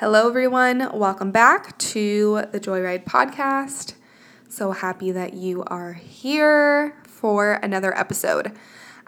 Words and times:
Hello, 0.00 0.28
everyone. 0.28 0.96
Welcome 0.96 1.32
back 1.32 1.76
to 1.78 2.44
the 2.52 2.60
Joyride 2.60 3.04
podcast. 3.04 3.94
So 4.48 4.70
happy 4.70 5.10
that 5.10 5.34
you 5.34 5.64
are 5.64 5.94
here 5.94 6.96
for 7.02 7.54
another 7.54 7.92
episode. 7.98 8.52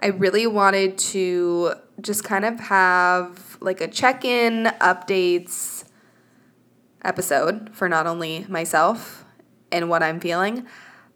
I 0.00 0.08
really 0.08 0.48
wanted 0.48 0.98
to 0.98 1.74
just 2.00 2.24
kind 2.24 2.44
of 2.44 2.58
have 2.58 3.56
like 3.60 3.80
a 3.80 3.86
check 3.86 4.24
in 4.24 4.64
updates 4.80 5.84
episode 7.04 7.70
for 7.72 7.88
not 7.88 8.08
only 8.08 8.44
myself 8.48 9.24
and 9.70 9.88
what 9.88 10.02
I'm 10.02 10.18
feeling, 10.18 10.66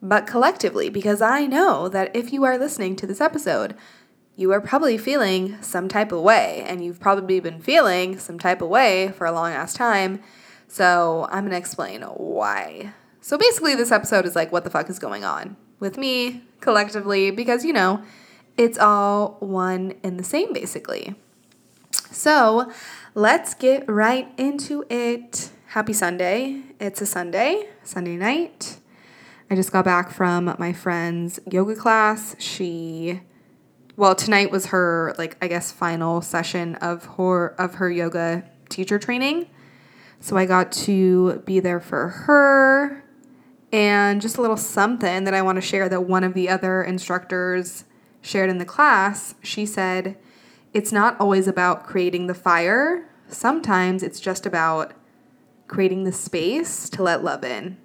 but 0.01 0.25
collectively, 0.25 0.89
because 0.89 1.21
I 1.21 1.47
know 1.47 1.89
that 1.89 2.15
if 2.15 2.33
you 2.33 2.45
are 2.45 2.59
listening 2.59 2.95
to 2.95 3.09
this 3.09 3.21
episode, 3.21 3.75
you 4.37 4.53
are 4.53 4.61
probably 4.61 4.98
feeling 4.98 5.61
some 5.62 5.89
type 5.89 6.12
of 6.12 6.21
way, 6.21 6.64
and 6.67 6.85
you've 6.85 7.00
probably 7.00 7.41
been 7.41 7.61
feeling 7.61 8.19
some 8.19 8.39
type 8.39 8.61
of 8.62 8.68
way 8.68 9.12
for 9.17 9.27
a 9.27 9.32
long 9.32 9.53
ass 9.53 9.75
time. 9.75 10.21
So, 10.67 11.29
I'm 11.30 11.45
gonna 11.45 11.57
explain 11.57 12.03
why. 12.03 12.93
So, 13.21 13.39
basically, 13.39 13.75
this 13.75 13.93
episode 13.93 14.26
is 14.26 14.35
like, 14.35 14.50
what 14.50 14.64
the 14.64 14.71
fuck 14.71 14.90
is 14.90 14.99
going 14.99 15.25
on 15.25 15.57
with 15.79 15.96
me 15.96 16.43
collectively? 16.61 17.31
Because, 17.31 17.64
you 17.64 17.73
know, 17.73 18.03
it's 18.57 18.79
all 18.79 19.36
one 19.40 19.95
and 20.03 20.18
the 20.18 20.25
same, 20.25 20.53
basically. 20.53 21.14
So, 22.11 22.73
let's 23.14 23.54
get 23.54 23.89
right 23.89 24.29
into 24.37 24.85
it. 24.90 25.51
Happy 25.68 25.93
Sunday. 25.93 26.62
It's 26.81 27.01
a 27.01 27.07
Sunday, 27.07 27.68
Sunday 27.82 28.17
night. 28.17 28.79
I 29.51 29.54
just 29.54 29.73
got 29.73 29.85
back 29.85 30.11
from 30.11 30.54
my 30.59 30.73
friend's 30.73 31.39
yoga 31.51 31.76
class. 31.76 32.34
She 32.39 33.20
well, 33.97 34.14
tonight 34.14 34.50
was 34.50 34.66
her 34.66 35.14
like 35.19 35.36
I 35.41 35.48
guess 35.48 35.70
final 35.70 36.20
session 36.20 36.75
of 36.77 37.05
her 37.16 37.48
of 37.61 37.75
her 37.77 37.91
yoga 37.91 38.44
teacher 38.69 38.98
training. 38.98 39.48
So 40.20 40.36
I 40.36 40.47
got 40.47 40.72
to 40.72 41.42
be 41.44 41.61
there 41.61 41.80
for 41.80 42.08
her 42.08 43.05
and 43.73 44.20
just 44.20 44.36
a 44.36 44.41
little 44.41 44.56
something 44.56 45.25
that 45.25 45.34
I 45.34 45.42
want 45.42 45.56
to 45.56 45.62
share 45.62 45.89
that 45.89 46.03
one 46.03 46.25
of 46.25 46.34
the 46.34 46.48
other 46.48 46.83
instructors 46.83 47.84
shared 48.23 48.48
in 48.48 48.59
the 48.59 48.64
class. 48.64 49.34
She 49.42 49.67
said, 49.67 50.17
"It's 50.73 50.92
not 50.92 51.19
always 51.20 51.47
about 51.47 51.86
creating 51.86 52.27
the 52.27 52.34
fire. 52.34 53.08
Sometimes 53.29 54.03
it's 54.03 54.20
just 54.20 54.47
about 54.47 54.92
creating 55.67 56.05
the 56.05 56.12
space 56.12 56.89
to 56.91 57.03
let 57.03 57.25
love 57.25 57.45
in." 57.45 57.77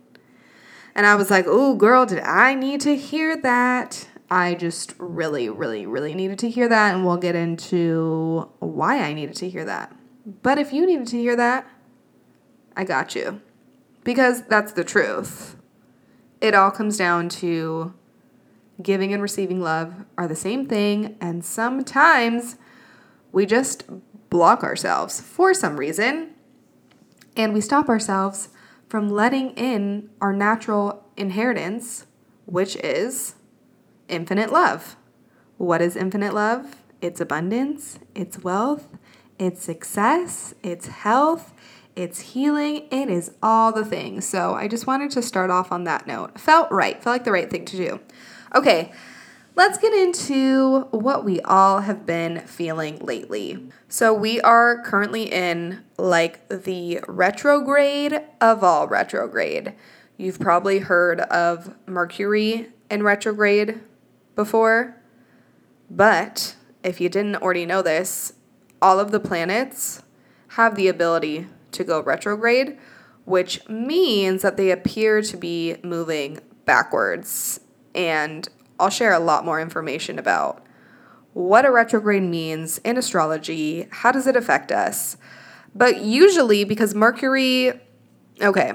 And 0.96 1.06
I 1.06 1.16
was 1.16 1.30
like, 1.30 1.46
"Oh, 1.48 1.76
girl, 1.76 2.06
did 2.06 2.20
I 2.20 2.56
need 2.56 2.82
to 2.82 2.96
hear 2.96 3.36
that?" 3.38 4.09
I 4.32 4.54
just 4.54 4.94
really, 5.00 5.50
really, 5.50 5.86
really 5.86 6.14
needed 6.14 6.40
to 6.40 6.50
hear 6.50 6.70
that, 6.70 6.94
and 6.94 7.06
we'll 7.06 7.18
get 7.18 7.36
into 7.36 8.50
why 8.60 9.02
I 9.02 9.14
needed 9.14 9.36
to 9.38 9.50
hear 9.50 9.66
that. 9.66 9.96
But 10.44 10.60
if 10.60 10.72
you 10.72 10.86
needed 10.86 11.08
to 11.08 11.18
hear 11.18 11.36
that, 11.36 11.68
I 12.76 12.84
got 12.84 13.16
you. 13.16 13.42
Because 14.04 14.44
that's 14.44 14.72
the 14.72 14.84
truth. 14.84 15.56
It 16.42 16.54
all 16.54 16.72
comes 16.72 16.98
down 16.98 17.30
to 17.30 17.94
giving 18.82 19.12
and 19.12 19.22
receiving 19.22 19.62
love 19.62 19.94
are 20.18 20.28
the 20.28 20.36
same 20.36 20.68
thing, 20.68 21.18
and 21.20 21.44
sometimes 21.44 22.56
we 23.32 23.46
just 23.46 23.84
block 24.30 24.64
ourselves 24.64 25.20
for 25.20 25.54
some 25.54 25.78
reason, 25.78 26.30
and 27.36 27.54
we 27.54 27.62
stop 27.62 27.90
ourselves 27.90 28.50
from 28.88 29.10
letting 29.10 29.52
in 29.52 30.10
our 30.22 30.34
natural 30.34 31.04
inheritance, 31.18 32.06
which 32.46 32.76
is 32.78 33.36
infinite 34.10 34.52
love. 34.52 34.96
What 35.58 35.82
is 35.82 35.96
infinite 35.96 36.34
love? 36.34 36.76
It's 37.02 37.22
abundance, 37.22 38.00
it's 38.14 38.40
wealth, 38.40 38.98
it's 39.38 39.64
success, 39.64 40.54
it's 40.64 40.88
health, 40.88 41.54
it's 41.96 42.20
healing, 42.20 42.88
it 42.92 43.10
is 43.10 43.32
all 43.42 43.72
the 43.72 43.86
things. 43.86 44.26
So 44.26 44.54
I 44.54 44.68
just 44.68 44.88
wanted 44.88 45.12
to 45.12 45.22
start 45.22 45.50
off 45.50 45.72
on 45.72 45.86
that 45.86 46.08
note. 46.08 46.40
Felt 46.40 46.72
right, 46.72 47.02
felt 47.02 47.14
like 47.14 47.24
the 47.24 47.32
right 47.32 47.50
thing 47.50 47.66
to 47.66 47.78
do. 47.78 48.00
Okay, 48.56 48.92
let's 49.56 49.78
get 49.78 49.94
into 49.94 50.82
what 50.92 51.24
we 51.24 51.40
all 51.42 51.82
have 51.82 52.06
been 52.06 52.40
feeling 52.42 53.00
lately. 53.00 53.70
So 53.88 54.14
we 54.14 54.42
are 54.42 54.82
currently 54.84 55.32
in 55.32 55.84
like 55.98 56.48
the 56.50 57.02
retrograde 57.08 58.22
of 58.42 58.64
all 58.64 58.88
retrograde. 58.88 59.74
You've 60.18 60.40
probably 60.40 60.80
heard 60.80 61.22
of 61.22 61.76
Mercury 61.86 62.70
in 62.90 63.04
retrograde 63.04 63.82
before. 64.40 64.96
But 65.90 66.56
if 66.82 67.02
you 67.02 67.10
didn't 67.10 67.36
already 67.36 67.66
know 67.66 67.82
this, 67.82 68.32
all 68.82 68.98
of 68.98 69.12
the 69.12 69.20
planets 69.20 70.02
have 70.50 70.76
the 70.76 70.88
ability 70.88 71.48
to 71.74 71.84
go 71.84 72.02
retrograde, 72.02 72.78
which 73.26 73.68
means 73.68 74.42
that 74.42 74.56
they 74.56 74.72
appear 74.72 75.22
to 75.22 75.36
be 75.36 75.76
moving 75.84 76.40
backwards. 76.64 77.60
And 77.94 78.48
I'll 78.80 78.90
share 78.90 79.12
a 79.12 79.20
lot 79.20 79.44
more 79.44 79.60
information 79.60 80.18
about 80.18 80.66
what 81.34 81.66
a 81.66 81.72
retrograde 81.72 82.24
means 82.24 82.78
in 82.80 82.98
astrology, 82.98 83.88
how 83.92 84.14
does 84.14 84.26
it 84.26 84.38
affect 84.38 84.72
us. 84.72 85.18
But 85.76 86.02
usually, 86.02 86.64
because 86.64 86.96
Mercury, 86.96 87.74
okay, 88.42 88.72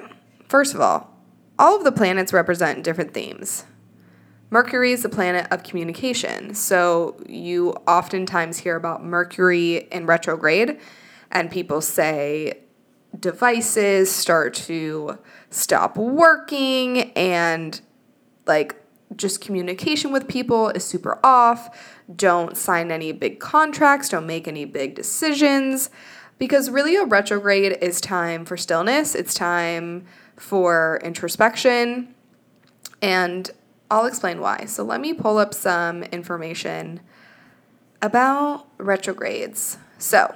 first 0.46 0.74
of 0.74 0.82
all, 0.82 1.10
all 1.58 1.74
of 1.74 1.84
the 1.84 1.92
planets 1.92 2.34
represent 2.34 2.84
different 2.84 3.14
themes. 3.14 3.64
Mercury 4.54 4.92
is 4.92 5.02
the 5.02 5.08
planet 5.08 5.48
of 5.50 5.64
communication. 5.64 6.54
So 6.54 7.16
you 7.26 7.72
oftentimes 7.88 8.58
hear 8.58 8.76
about 8.76 9.04
Mercury 9.04 9.88
in 9.90 10.06
retrograde, 10.06 10.78
and 11.32 11.50
people 11.50 11.80
say 11.80 12.60
devices 13.18 14.12
start 14.12 14.54
to 14.54 15.18
stop 15.50 15.96
working, 15.96 17.10
and 17.14 17.80
like 18.46 18.76
just 19.16 19.40
communication 19.40 20.12
with 20.12 20.28
people 20.28 20.68
is 20.68 20.84
super 20.84 21.18
off. 21.26 21.76
Don't 22.14 22.56
sign 22.56 22.92
any 22.92 23.10
big 23.10 23.40
contracts, 23.40 24.08
don't 24.08 24.24
make 24.24 24.46
any 24.46 24.64
big 24.64 24.94
decisions. 24.94 25.90
Because 26.38 26.70
really, 26.70 26.94
a 26.94 27.04
retrograde 27.04 27.76
is 27.80 28.00
time 28.00 28.44
for 28.44 28.56
stillness, 28.56 29.16
it's 29.16 29.34
time 29.34 30.06
for 30.36 31.00
introspection. 31.02 32.14
And 33.02 33.50
I'll 33.90 34.06
explain 34.06 34.40
why. 34.40 34.64
So 34.66 34.82
let 34.82 35.00
me 35.00 35.14
pull 35.14 35.38
up 35.38 35.54
some 35.54 36.02
information 36.04 37.00
about 38.02 38.66
retrogrades. 38.78 39.78
So, 39.98 40.34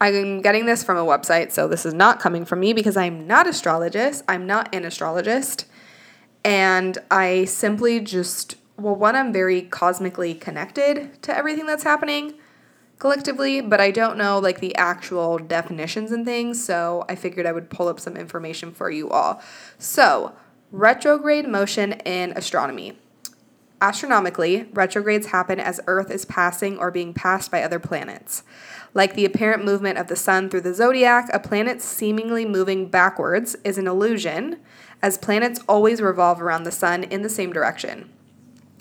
I'm 0.00 0.42
getting 0.42 0.66
this 0.66 0.84
from 0.84 0.96
a 0.96 1.04
website, 1.04 1.50
so 1.50 1.66
this 1.66 1.84
is 1.84 1.92
not 1.92 2.20
coming 2.20 2.44
from 2.44 2.60
me 2.60 2.72
because 2.72 2.96
I'm 2.96 3.26
not 3.26 3.48
astrologist. 3.48 4.22
I'm 4.28 4.46
not 4.46 4.72
an 4.72 4.84
astrologist. 4.84 5.66
And 6.44 6.98
I 7.10 7.46
simply 7.46 8.00
just 8.00 8.54
well, 8.78 8.94
one, 8.94 9.16
I'm 9.16 9.32
very 9.32 9.62
cosmically 9.62 10.34
connected 10.34 11.20
to 11.22 11.36
everything 11.36 11.66
that's 11.66 11.82
happening 11.82 12.34
collectively, 13.00 13.60
but 13.60 13.80
I 13.80 13.90
don't 13.90 14.16
know 14.16 14.38
like 14.38 14.60
the 14.60 14.74
actual 14.76 15.38
definitions 15.38 16.12
and 16.12 16.24
things, 16.24 16.64
so 16.64 17.04
I 17.08 17.16
figured 17.16 17.44
I 17.44 17.52
would 17.52 17.70
pull 17.70 17.88
up 17.88 17.98
some 17.98 18.16
information 18.16 18.72
for 18.72 18.88
you 18.88 19.10
all. 19.10 19.42
So, 19.78 20.32
Retrograde 20.70 21.48
motion 21.48 21.92
in 21.92 22.32
astronomy. 22.32 22.98
Astronomically, 23.80 24.68
retrogrades 24.74 25.28
happen 25.28 25.58
as 25.58 25.80
Earth 25.86 26.10
is 26.10 26.26
passing 26.26 26.76
or 26.76 26.90
being 26.90 27.14
passed 27.14 27.50
by 27.50 27.62
other 27.62 27.78
planets. 27.78 28.42
Like 28.92 29.14
the 29.14 29.24
apparent 29.24 29.64
movement 29.64 29.96
of 29.96 30.08
the 30.08 30.16
sun 30.16 30.50
through 30.50 30.60
the 30.60 30.74
zodiac, 30.74 31.30
a 31.32 31.40
planet 31.40 31.80
seemingly 31.80 32.44
moving 32.44 32.90
backwards 32.90 33.56
is 33.64 33.78
an 33.78 33.86
illusion, 33.86 34.58
as 35.00 35.16
planets 35.16 35.58
always 35.66 36.02
revolve 36.02 36.42
around 36.42 36.64
the 36.64 36.70
sun 36.70 37.02
in 37.02 37.22
the 37.22 37.30
same 37.30 37.50
direction. 37.50 38.12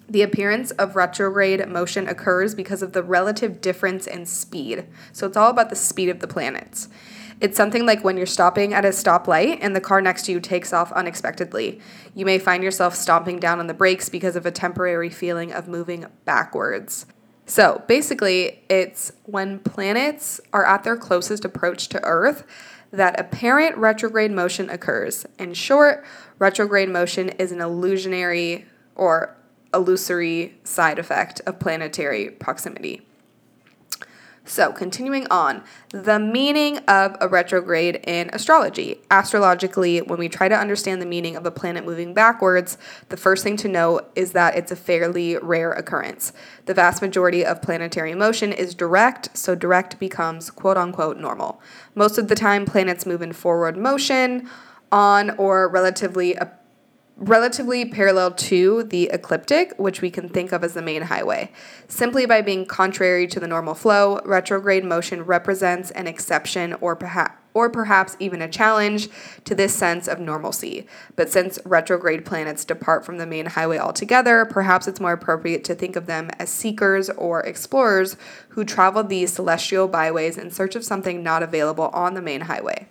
The 0.09 0.23
appearance 0.23 0.71
of 0.71 0.97
retrograde 0.97 1.65
motion 1.69 2.09
occurs 2.09 2.53
because 2.53 2.81
of 2.81 2.91
the 2.91 3.03
relative 3.03 3.61
difference 3.61 4.07
in 4.07 4.25
speed. 4.25 4.87
So 5.13 5.25
it's 5.25 5.37
all 5.37 5.51
about 5.51 5.69
the 5.69 5.75
speed 5.77 6.09
of 6.09 6.19
the 6.19 6.27
planets. 6.27 6.89
It's 7.39 7.55
something 7.55 7.85
like 7.85 8.03
when 8.03 8.17
you're 8.17 8.25
stopping 8.25 8.73
at 8.73 8.83
a 8.83 8.89
stoplight 8.89 9.59
and 9.61 9.75
the 9.75 9.81
car 9.81 10.01
next 10.01 10.23
to 10.25 10.31
you 10.31 10.39
takes 10.39 10.73
off 10.73 10.91
unexpectedly. 10.91 11.79
You 12.15 12.25
may 12.25 12.39
find 12.39 12.63
yourself 12.63 12.95
stomping 12.95 13.39
down 13.39 13.59
on 13.59 13.67
the 13.67 13.75
brakes 13.75 14.09
because 14.09 14.35
of 14.35 14.47
a 14.47 14.51
temporary 14.51 15.11
feeling 15.11 15.53
of 15.53 15.67
moving 15.67 16.07
backwards. 16.25 17.05
So 17.45 17.83
basically, 17.87 18.63
it's 18.69 19.11
when 19.23 19.59
planets 19.59 20.41
are 20.51 20.65
at 20.65 20.83
their 20.83 20.97
closest 20.97 21.45
approach 21.45 21.87
to 21.89 22.03
Earth 22.03 22.43
that 22.91 23.19
apparent 23.19 23.77
retrograde 23.77 24.31
motion 24.31 24.69
occurs. 24.69 25.25
In 25.37 25.53
short, 25.53 26.03
retrograde 26.39 26.89
motion 26.89 27.29
is 27.29 27.51
an 27.51 27.61
illusionary 27.61 28.65
or 28.95 29.37
illusory 29.73 30.57
side 30.63 30.97
effect 30.97 31.39
of 31.45 31.59
planetary 31.59 32.31
proximity. 32.31 33.06
So, 34.47 34.71
continuing 34.71 35.27
on, 35.29 35.61
the 35.89 36.19
meaning 36.19 36.77
of 36.87 37.17
a 37.19 37.27
retrograde 37.27 37.99
in 38.07 38.29
astrology. 38.31 39.01
Astrologically, 39.11 39.99
when 39.99 40.17
we 40.17 40.29
try 40.29 40.47
to 40.47 40.55
understand 40.55 41.01
the 41.01 41.05
meaning 41.05 41.35
of 41.35 41.45
a 41.45 41.51
planet 41.51 41.85
moving 41.85 42.13
backwards, 42.13 42.77
the 43.09 43.17
first 43.17 43.43
thing 43.43 43.57
to 43.57 43.67
know 43.67 43.99
is 44.15 44.31
that 44.31 44.55
it's 44.55 44.71
a 44.71 44.77
fairly 44.77 45.37
rare 45.37 45.73
occurrence. 45.73 46.31
The 46.65 46.73
vast 46.73 47.01
majority 47.01 47.45
of 47.45 47.61
planetary 47.61 48.15
motion 48.15 48.53
is 48.53 48.73
direct, 48.73 49.37
so 49.37 49.53
direct 49.53 49.99
becomes 49.99 50.49
quote 50.49 50.77
unquote 50.77 51.17
normal. 51.17 51.61
Most 51.93 52.17
of 52.17 52.29
the 52.29 52.35
time, 52.35 52.65
planets 52.65 53.05
move 53.05 53.21
in 53.21 53.33
forward 53.33 53.75
motion 53.75 54.49
on 54.93 55.31
or 55.31 55.67
relatively 55.67 56.35
relatively 57.17 57.83
parallel 57.83 58.31
to 58.31 58.83
the 58.83 59.05
ecliptic, 59.05 59.73
which 59.77 60.01
we 60.01 60.11
can 60.11 60.29
think 60.29 60.51
of 60.51 60.63
as 60.63 60.75
the 60.75 60.81
main 60.81 61.03
highway. 61.03 61.51
Simply 61.87 62.25
by 62.25 62.41
being 62.41 62.65
contrary 62.65 63.25
to 63.27 63.39
the 63.39 63.47
normal 63.47 63.73
flow, 63.73 64.21
retrograde 64.23 64.85
motion 64.85 65.23
represents 65.23 65.91
an 65.91 66.07
exception 66.07 66.73
or 66.79 66.95
perhaps 66.95 67.35
or 67.53 67.71
perhaps 67.71 68.15
even 68.19 68.39
a 68.39 68.47
challenge 68.47 69.09
to 69.43 69.55
this 69.55 69.73
sense 69.73 70.07
of 70.07 70.19
normalcy. 70.19 70.85
But 71.15 71.31
since 71.31 71.57
retrograde 71.65 72.23
planets 72.23 72.63
depart 72.63 73.03
from 73.03 73.17
the 73.17 73.25
main 73.25 73.47
highway 73.47 73.79
altogether, 73.79 74.45
perhaps 74.45 74.87
it's 74.87 74.99
more 74.99 75.13
appropriate 75.13 75.63
to 75.63 75.73
think 75.73 75.95
of 75.95 76.05
them 76.05 76.29
as 76.37 76.51
seekers 76.51 77.09
or 77.09 77.41
explorers 77.41 78.15
who 78.49 78.63
travel 78.63 79.03
these 79.03 79.33
celestial 79.33 79.87
byways 79.87 80.37
in 80.37 80.51
search 80.51 80.75
of 80.75 80.85
something 80.85 81.23
not 81.23 81.41
available 81.41 81.87
on 81.93 82.13
the 82.13 82.21
main 82.21 82.41
highway. 82.41 82.87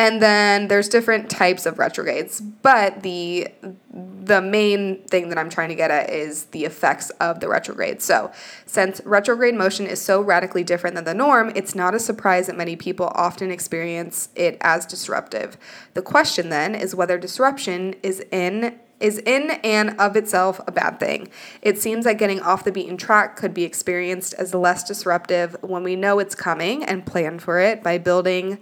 And 0.00 0.22
then 0.22 0.68
there's 0.68 0.88
different 0.88 1.28
types 1.28 1.66
of 1.66 1.78
retrogrades, 1.78 2.40
but 2.40 3.02
the 3.02 3.48
the 3.92 4.40
main 4.40 5.02
thing 5.02 5.28
that 5.28 5.36
I'm 5.36 5.50
trying 5.50 5.68
to 5.68 5.74
get 5.74 5.90
at 5.90 6.08
is 6.08 6.44
the 6.46 6.64
effects 6.64 7.10
of 7.20 7.40
the 7.40 7.48
retrograde. 7.48 8.00
So, 8.00 8.32
since 8.64 9.02
retrograde 9.04 9.54
motion 9.54 9.86
is 9.86 10.00
so 10.00 10.22
radically 10.22 10.64
different 10.64 10.96
than 10.96 11.04
the 11.04 11.12
norm, 11.12 11.52
it's 11.54 11.74
not 11.74 11.94
a 11.94 11.98
surprise 11.98 12.46
that 12.46 12.56
many 12.56 12.76
people 12.76 13.12
often 13.14 13.50
experience 13.50 14.30
it 14.34 14.56
as 14.62 14.86
disruptive. 14.86 15.58
The 15.92 16.00
question 16.00 16.48
then 16.48 16.74
is 16.74 16.94
whether 16.94 17.18
disruption 17.18 17.94
is 18.02 18.24
in 18.32 18.78
is 19.00 19.18
in 19.18 19.50
and 19.62 20.00
of 20.00 20.16
itself 20.16 20.62
a 20.66 20.72
bad 20.72 20.98
thing. 20.98 21.28
It 21.60 21.78
seems 21.78 22.06
that 22.06 22.16
getting 22.16 22.40
off 22.40 22.64
the 22.64 22.72
beaten 22.72 22.96
track 22.96 23.36
could 23.36 23.52
be 23.52 23.64
experienced 23.64 24.32
as 24.34 24.54
less 24.54 24.82
disruptive 24.82 25.56
when 25.60 25.82
we 25.82 25.94
know 25.94 26.20
it's 26.20 26.34
coming 26.34 26.84
and 26.84 27.04
plan 27.04 27.38
for 27.38 27.60
it 27.60 27.82
by 27.82 27.98
building 27.98 28.60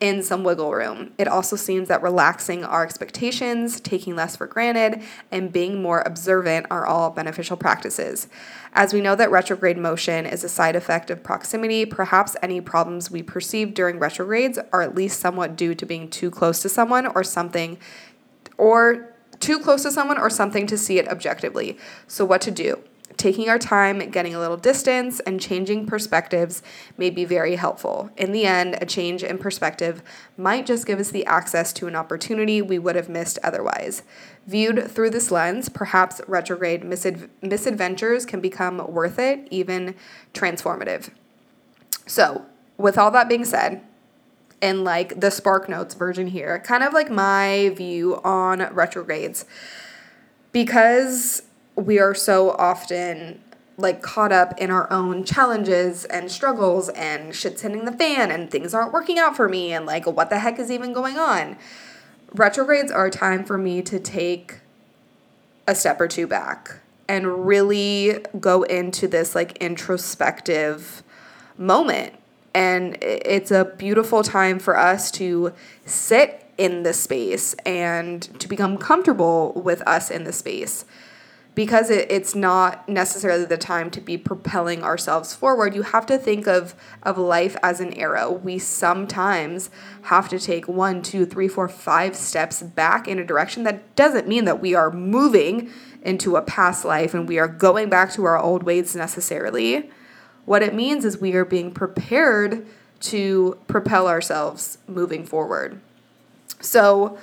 in 0.00 0.22
some 0.22 0.44
wiggle 0.44 0.72
room. 0.72 1.12
It 1.18 1.26
also 1.26 1.56
seems 1.56 1.88
that 1.88 2.02
relaxing 2.02 2.64
our 2.64 2.84
expectations, 2.84 3.80
taking 3.80 4.14
less 4.14 4.36
for 4.36 4.46
granted, 4.46 5.02
and 5.32 5.52
being 5.52 5.82
more 5.82 6.02
observant 6.02 6.66
are 6.70 6.86
all 6.86 7.10
beneficial 7.10 7.56
practices. 7.56 8.28
As 8.74 8.92
we 8.92 9.00
know 9.00 9.16
that 9.16 9.30
retrograde 9.30 9.76
motion 9.76 10.24
is 10.24 10.44
a 10.44 10.48
side 10.48 10.76
effect 10.76 11.10
of 11.10 11.24
proximity, 11.24 11.84
perhaps 11.84 12.36
any 12.42 12.60
problems 12.60 13.10
we 13.10 13.22
perceive 13.22 13.74
during 13.74 13.98
retrogrades 13.98 14.58
are 14.72 14.82
at 14.82 14.94
least 14.94 15.18
somewhat 15.18 15.56
due 15.56 15.74
to 15.74 15.84
being 15.84 16.08
too 16.08 16.30
close 16.30 16.62
to 16.62 16.68
someone 16.68 17.06
or 17.06 17.24
something 17.24 17.76
or 18.56 19.14
too 19.40 19.58
close 19.58 19.82
to 19.82 19.90
someone 19.90 20.18
or 20.18 20.30
something 20.30 20.66
to 20.66 20.78
see 20.78 20.98
it 20.98 21.08
objectively. 21.08 21.76
So 22.06 22.24
what 22.24 22.40
to 22.42 22.50
do? 22.50 22.82
Taking 23.18 23.48
our 23.50 23.58
time, 23.58 23.98
getting 24.10 24.34
a 24.34 24.38
little 24.38 24.56
distance, 24.56 25.20
and 25.20 25.40
changing 25.40 25.84
perspectives 25.86 26.62
may 26.96 27.10
be 27.10 27.24
very 27.24 27.56
helpful. 27.56 28.10
In 28.16 28.32
the 28.32 28.46
end, 28.46 28.78
a 28.80 28.86
change 28.86 29.22
in 29.22 29.36
perspective 29.38 30.02
might 30.36 30.64
just 30.64 30.86
give 30.86 31.00
us 31.00 31.10
the 31.10 31.26
access 31.26 31.72
to 31.74 31.88
an 31.88 31.96
opportunity 31.96 32.62
we 32.62 32.78
would 32.78 32.96
have 32.96 33.08
missed 33.08 33.38
otherwise. 33.42 34.02
Viewed 34.46 34.90
through 34.90 35.10
this 35.10 35.30
lens, 35.30 35.68
perhaps 35.68 36.20
retrograde 36.26 36.82
misadv- 36.82 37.28
misadventures 37.42 38.24
can 38.24 38.40
become 38.40 38.78
worth 38.90 39.18
it, 39.18 39.46
even 39.50 39.94
transformative. 40.32 41.10
So, 42.06 42.46
with 42.78 42.96
all 42.96 43.10
that 43.10 43.28
being 43.28 43.44
said, 43.44 43.82
in 44.60 44.84
like 44.84 45.20
the 45.20 45.30
Spark 45.30 45.68
Notes 45.68 45.94
version 45.94 46.28
here, 46.28 46.60
kind 46.60 46.82
of 46.82 46.92
like 46.92 47.10
my 47.10 47.72
view 47.76 48.20
on 48.22 48.72
retrogrades. 48.74 49.44
Because 50.52 51.42
we 51.78 51.98
are 51.98 52.14
so 52.14 52.50
often 52.52 53.40
like 53.76 54.02
caught 54.02 54.32
up 54.32 54.58
in 54.58 54.70
our 54.70 54.92
own 54.92 55.22
challenges 55.22 56.04
and 56.06 56.30
struggles 56.30 56.88
and 56.90 57.34
shit's 57.34 57.62
hitting 57.62 57.84
the 57.84 57.92
fan 57.92 58.30
and 58.30 58.50
things 58.50 58.74
aren't 58.74 58.92
working 58.92 59.18
out 59.18 59.36
for 59.36 59.48
me 59.48 59.72
and 59.72 59.86
like 59.86 60.04
what 60.04 60.30
the 60.30 60.40
heck 60.40 60.58
is 60.58 60.70
even 60.70 60.92
going 60.92 61.16
on. 61.16 61.56
Retrogrades 62.34 62.90
are 62.90 63.06
a 63.06 63.10
time 63.10 63.44
for 63.44 63.56
me 63.56 63.80
to 63.82 64.00
take 64.00 64.58
a 65.68 65.74
step 65.74 66.00
or 66.00 66.08
two 66.08 66.26
back 66.26 66.80
and 67.06 67.46
really 67.46 68.24
go 68.40 68.64
into 68.64 69.06
this 69.06 69.36
like 69.36 69.56
introspective 69.58 71.04
moment. 71.56 72.14
And 72.52 72.98
it's 73.00 73.52
a 73.52 73.64
beautiful 73.64 74.24
time 74.24 74.58
for 74.58 74.76
us 74.76 75.12
to 75.12 75.52
sit 75.86 76.44
in 76.58 76.82
the 76.82 76.92
space 76.92 77.54
and 77.64 78.22
to 78.40 78.48
become 78.48 78.76
comfortable 78.76 79.52
with 79.52 79.80
us 79.86 80.10
in 80.10 80.24
the 80.24 80.32
space 80.32 80.84
because 81.58 81.90
it, 81.90 82.06
it's 82.08 82.36
not 82.36 82.88
necessarily 82.88 83.44
the 83.44 83.58
time 83.58 83.90
to 83.90 84.00
be 84.00 84.16
propelling 84.16 84.84
ourselves 84.84 85.34
forward 85.34 85.74
you 85.74 85.82
have 85.82 86.06
to 86.06 86.16
think 86.16 86.46
of 86.46 86.72
of 87.02 87.18
life 87.18 87.56
as 87.64 87.80
an 87.80 87.92
arrow. 87.94 88.30
We 88.30 88.60
sometimes 88.60 89.68
have 90.02 90.28
to 90.28 90.38
take 90.38 90.68
one 90.68 91.02
two 91.02 91.26
three 91.26 91.48
four 91.48 91.66
five 91.66 92.14
steps 92.14 92.62
back 92.62 93.08
in 93.08 93.18
a 93.18 93.24
direction 93.24 93.64
that 93.64 93.96
doesn't 93.96 94.28
mean 94.28 94.44
that 94.44 94.60
we 94.60 94.76
are 94.76 94.92
moving 94.92 95.68
into 96.00 96.36
a 96.36 96.42
past 96.42 96.84
life 96.84 97.12
and 97.12 97.26
we 97.26 97.40
are 97.40 97.48
going 97.48 97.88
back 97.88 98.12
to 98.12 98.22
our 98.22 98.38
old 98.38 98.62
ways 98.62 98.94
necessarily. 98.94 99.90
What 100.44 100.62
it 100.62 100.74
means 100.74 101.04
is 101.04 101.18
we 101.18 101.34
are 101.34 101.44
being 101.44 101.72
prepared 101.72 102.68
to 103.00 103.58
propel 103.66 104.06
ourselves 104.06 104.78
moving 104.86 105.26
forward. 105.26 105.80
So 106.60 107.18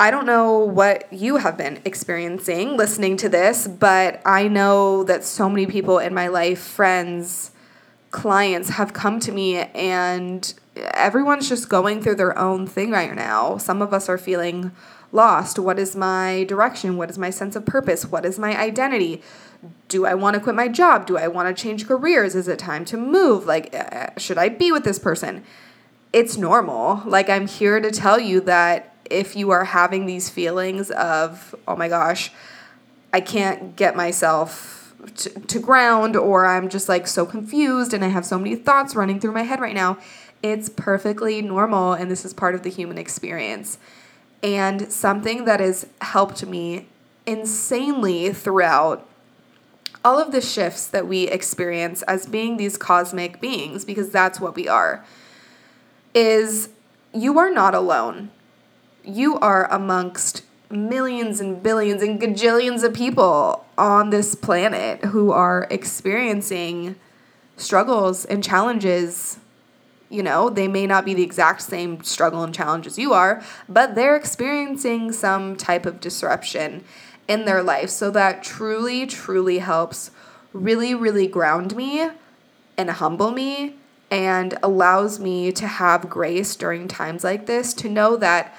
I 0.00 0.12
don't 0.12 0.26
know 0.26 0.58
what 0.58 1.12
you 1.12 1.38
have 1.38 1.56
been 1.56 1.80
experiencing 1.84 2.76
listening 2.76 3.16
to 3.16 3.28
this, 3.28 3.66
but 3.66 4.22
I 4.24 4.46
know 4.46 5.02
that 5.02 5.24
so 5.24 5.48
many 5.48 5.66
people 5.66 5.98
in 5.98 6.14
my 6.14 6.28
life, 6.28 6.60
friends, 6.60 7.50
clients, 8.12 8.68
have 8.70 8.92
come 8.92 9.18
to 9.18 9.32
me 9.32 9.56
and 9.56 10.54
everyone's 10.76 11.48
just 11.48 11.68
going 11.68 12.00
through 12.00 12.14
their 12.14 12.38
own 12.38 12.64
thing 12.64 12.92
right 12.92 13.12
now. 13.12 13.58
Some 13.58 13.82
of 13.82 13.92
us 13.92 14.08
are 14.08 14.18
feeling 14.18 14.70
lost. 15.10 15.58
What 15.58 15.80
is 15.80 15.96
my 15.96 16.44
direction? 16.44 16.96
What 16.96 17.10
is 17.10 17.18
my 17.18 17.30
sense 17.30 17.56
of 17.56 17.66
purpose? 17.66 18.06
What 18.06 18.24
is 18.24 18.38
my 18.38 18.56
identity? 18.56 19.20
Do 19.88 20.06
I 20.06 20.14
want 20.14 20.34
to 20.34 20.40
quit 20.40 20.54
my 20.54 20.68
job? 20.68 21.06
Do 21.06 21.18
I 21.18 21.26
want 21.26 21.54
to 21.54 21.60
change 21.60 21.88
careers? 21.88 22.36
Is 22.36 22.46
it 22.46 22.60
time 22.60 22.84
to 22.84 22.96
move? 22.96 23.46
Like, 23.46 23.74
uh, 23.74 24.10
should 24.16 24.38
I 24.38 24.48
be 24.48 24.70
with 24.70 24.84
this 24.84 25.00
person? 25.00 25.42
It's 26.12 26.36
normal. 26.36 27.02
Like, 27.04 27.28
I'm 27.28 27.48
here 27.48 27.80
to 27.80 27.90
tell 27.90 28.20
you 28.20 28.40
that 28.42 28.94
if 29.10 29.36
you 29.36 29.50
are 29.50 29.64
having 29.64 30.06
these 30.06 30.28
feelings 30.28 30.90
of, 30.90 31.54
oh 31.66 31.76
my 31.76 31.88
gosh, 31.88 32.30
I 33.12 33.20
can't 33.20 33.76
get 33.76 33.96
myself 33.96 34.94
to, 35.16 35.30
to 35.30 35.58
ground, 35.58 36.16
or 36.16 36.46
I'm 36.46 36.68
just 36.68 36.88
like 36.88 37.06
so 37.06 37.24
confused 37.24 37.94
and 37.94 38.04
I 38.04 38.08
have 38.08 38.26
so 38.26 38.38
many 38.38 38.56
thoughts 38.56 38.94
running 38.94 39.20
through 39.20 39.32
my 39.32 39.42
head 39.42 39.60
right 39.60 39.74
now, 39.74 39.98
it's 40.42 40.68
perfectly 40.68 41.42
normal 41.42 41.92
and 41.92 42.10
this 42.10 42.24
is 42.24 42.32
part 42.32 42.54
of 42.54 42.62
the 42.62 42.70
human 42.70 42.98
experience. 42.98 43.78
And 44.42 44.92
something 44.92 45.44
that 45.46 45.60
has 45.60 45.86
helped 46.00 46.46
me 46.46 46.86
insanely 47.26 48.32
throughout 48.32 49.06
all 50.04 50.18
of 50.18 50.32
the 50.32 50.40
shifts 50.40 50.86
that 50.86 51.06
we 51.06 51.24
experience 51.28 52.02
as 52.02 52.26
being 52.26 52.56
these 52.56 52.76
cosmic 52.76 53.40
beings, 53.40 53.84
because 53.84 54.10
that's 54.10 54.40
what 54.40 54.54
we 54.54 54.68
are, 54.68 55.04
is 56.14 56.68
you 57.12 57.38
are 57.38 57.50
not 57.50 57.74
alone 57.74 58.30
you 59.04 59.38
are 59.38 59.70
amongst 59.72 60.42
millions 60.70 61.40
and 61.40 61.62
billions 61.62 62.02
and 62.02 62.20
gajillions 62.20 62.82
of 62.82 62.92
people 62.92 63.64
on 63.76 64.10
this 64.10 64.34
planet 64.34 65.04
who 65.06 65.30
are 65.32 65.66
experiencing 65.70 66.96
struggles 67.56 68.24
and 68.24 68.44
challenges. 68.44 69.38
You 70.10 70.22
know, 70.22 70.48
they 70.48 70.68
may 70.68 70.86
not 70.86 71.04
be 71.04 71.14
the 71.14 71.22
exact 71.22 71.62
same 71.62 72.02
struggle 72.02 72.42
and 72.42 72.54
challenge 72.54 72.86
as 72.86 72.98
you 72.98 73.12
are, 73.12 73.42
but 73.68 73.94
they're 73.94 74.16
experiencing 74.16 75.12
some 75.12 75.56
type 75.56 75.86
of 75.86 76.00
disruption 76.00 76.84
in 77.26 77.44
their 77.44 77.62
life. 77.62 77.90
So 77.90 78.10
that 78.10 78.42
truly, 78.42 79.06
truly 79.06 79.58
helps 79.58 80.10
really, 80.52 80.94
really 80.94 81.26
ground 81.26 81.76
me 81.76 82.08
and 82.76 82.90
humble 82.90 83.30
me 83.30 83.76
and 84.10 84.58
allows 84.62 85.20
me 85.20 85.52
to 85.52 85.66
have 85.66 86.08
grace 86.08 86.56
during 86.56 86.88
times 86.88 87.22
like 87.22 87.46
this 87.46 87.74
to 87.74 87.88
know 87.88 88.16
that 88.16 88.56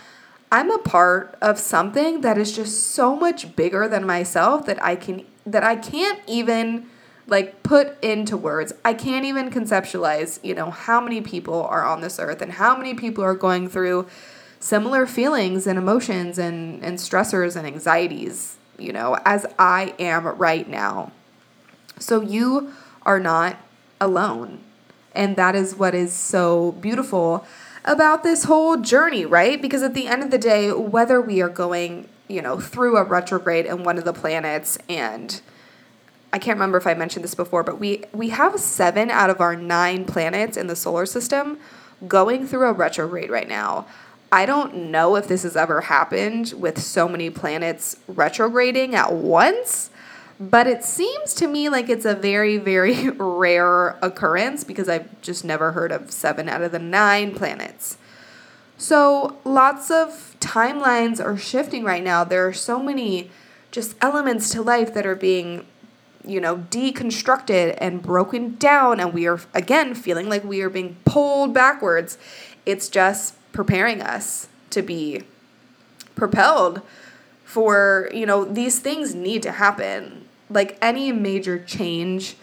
I'm 0.51 0.71
a 0.71 0.79
part 0.79 1.37
of 1.41 1.59
something 1.59 2.21
that 2.21 2.37
is 2.37 2.55
just 2.55 2.91
so 2.91 3.15
much 3.15 3.55
bigger 3.55 3.87
than 3.87 4.05
myself 4.05 4.65
that 4.65 4.83
I 4.83 4.95
can 4.95 5.25
that 5.45 5.63
I 5.63 5.75
can't 5.75 6.19
even 6.27 6.87
like 7.27 7.61
put 7.61 8.03
into 8.03 8.35
words. 8.35 8.73
I 8.83 8.93
can't 8.93 9.25
even 9.25 9.51
conceptualize, 9.51 10.39
you 10.43 10.55
know, 10.55 10.71
how 10.71 10.99
many 10.99 11.21
people 11.21 11.63
are 11.63 11.85
on 11.85 12.01
this 12.01 12.19
earth 12.19 12.41
and 12.41 12.53
how 12.53 12.75
many 12.75 12.95
people 12.95 13.23
are 13.23 13.35
going 13.35 13.69
through 13.69 14.07
similar 14.59 15.05
feelings 15.05 15.67
and 15.67 15.77
emotions 15.77 16.39
and 16.39 16.83
and 16.83 16.97
stressors 16.97 17.55
and 17.55 17.67
anxieties, 17.67 18.57
you 18.79 18.91
know, 18.91 19.17
as 19.25 19.45
I 19.59 19.93
am 19.99 20.25
right 20.25 20.67
now. 20.67 21.11
So 21.99 22.21
you 22.21 22.73
are 23.03 23.19
not 23.19 23.57
alone. 24.01 24.61
And 25.13 25.35
that 25.35 25.55
is 25.55 25.75
what 25.75 25.93
is 25.93 26.13
so 26.13 26.73
beautiful 26.73 27.45
about 27.89 28.23
this 28.23 28.43
whole 28.43 28.77
journey, 28.77 29.25
right? 29.25 29.61
Because 29.61 29.81
at 29.81 29.93
the 29.93 30.07
end 30.07 30.23
of 30.23 30.31
the 30.31 30.37
day, 30.37 30.71
whether 30.71 31.19
we 31.19 31.41
are 31.41 31.49
going, 31.49 32.07
you 32.27 32.41
know, 32.41 32.59
through 32.59 32.97
a 32.97 33.03
retrograde 33.03 33.65
in 33.65 33.83
one 33.83 33.97
of 33.97 34.05
the 34.05 34.13
planets 34.13 34.77
and 34.87 35.41
I 36.31 36.37
can't 36.37 36.57
remember 36.57 36.77
if 36.77 36.85
I 36.85 36.93
mentioned 36.93 37.23
this 37.23 37.33
before, 37.33 37.63
but 37.63 37.79
we 37.79 38.03
we 38.13 38.29
have 38.29 38.59
7 38.59 39.09
out 39.09 39.31
of 39.31 39.41
our 39.41 39.55
9 39.55 40.05
planets 40.05 40.57
in 40.57 40.67
the 40.67 40.75
solar 40.75 41.07
system 41.07 41.57
going 42.07 42.47
through 42.47 42.67
a 42.67 42.71
retrograde 42.71 43.31
right 43.31 43.47
now. 43.49 43.87
I 44.31 44.45
don't 44.45 44.91
know 44.91 45.15
if 45.15 45.27
this 45.27 45.41
has 45.41 45.57
ever 45.57 45.81
happened 45.81 46.53
with 46.55 46.79
so 46.79 47.09
many 47.09 47.31
planets 47.31 47.97
retrograding 48.07 48.93
at 48.93 49.11
once, 49.11 49.89
but 50.39 50.67
it 50.67 50.85
seems 50.85 51.33
to 51.33 51.47
me 51.47 51.67
like 51.67 51.89
it's 51.89 52.05
a 52.05 52.15
very, 52.15 52.57
very 52.57 53.09
rare 53.17 53.97
occurrence 54.01 54.63
because 54.63 54.87
I've 54.87 55.21
just 55.21 55.43
never 55.43 55.73
heard 55.73 55.91
of 55.91 56.11
seven 56.11 56.47
out 56.47 56.61
of 56.61 56.71
the 56.71 56.79
nine 56.79 57.35
planets. 57.35 57.97
So 58.77 59.37
lots 59.43 59.91
of 59.91 60.37
timelines 60.39 61.23
are 61.23 61.37
shifting 61.37 61.83
right 61.83 62.03
now. 62.03 62.23
There 62.23 62.47
are 62.47 62.53
so 62.53 62.81
many 62.81 63.29
just 63.71 63.95
elements 64.01 64.49
to 64.51 64.61
life 64.61 64.93
that 64.93 65.05
are 65.05 65.15
being, 65.15 65.65
you 66.25 66.39
know, 66.39 66.59
deconstructed 66.71 67.77
and 67.79 68.01
broken 68.01 68.55
down, 68.55 69.01
and 69.01 69.13
we 69.13 69.27
are, 69.27 69.41
again, 69.53 69.93
feeling 69.93 70.29
like 70.29 70.45
we 70.45 70.61
are 70.61 70.69
being 70.69 70.95
pulled 71.03 71.53
backwards. 71.53 72.17
It's 72.65 72.87
just 72.87 73.35
preparing 73.51 74.01
us 74.01 74.47
to 74.69 74.81
be 74.81 75.23
propelled 76.15 76.81
for, 77.43 78.09
you 78.13 78.25
know, 78.25 78.45
these 78.45 78.79
things 78.79 79.13
need 79.13 79.43
to 79.43 79.51
happen 79.51 80.28
like 80.49 80.77
any 80.81 81.11
major 81.11 81.59
change 81.59 82.35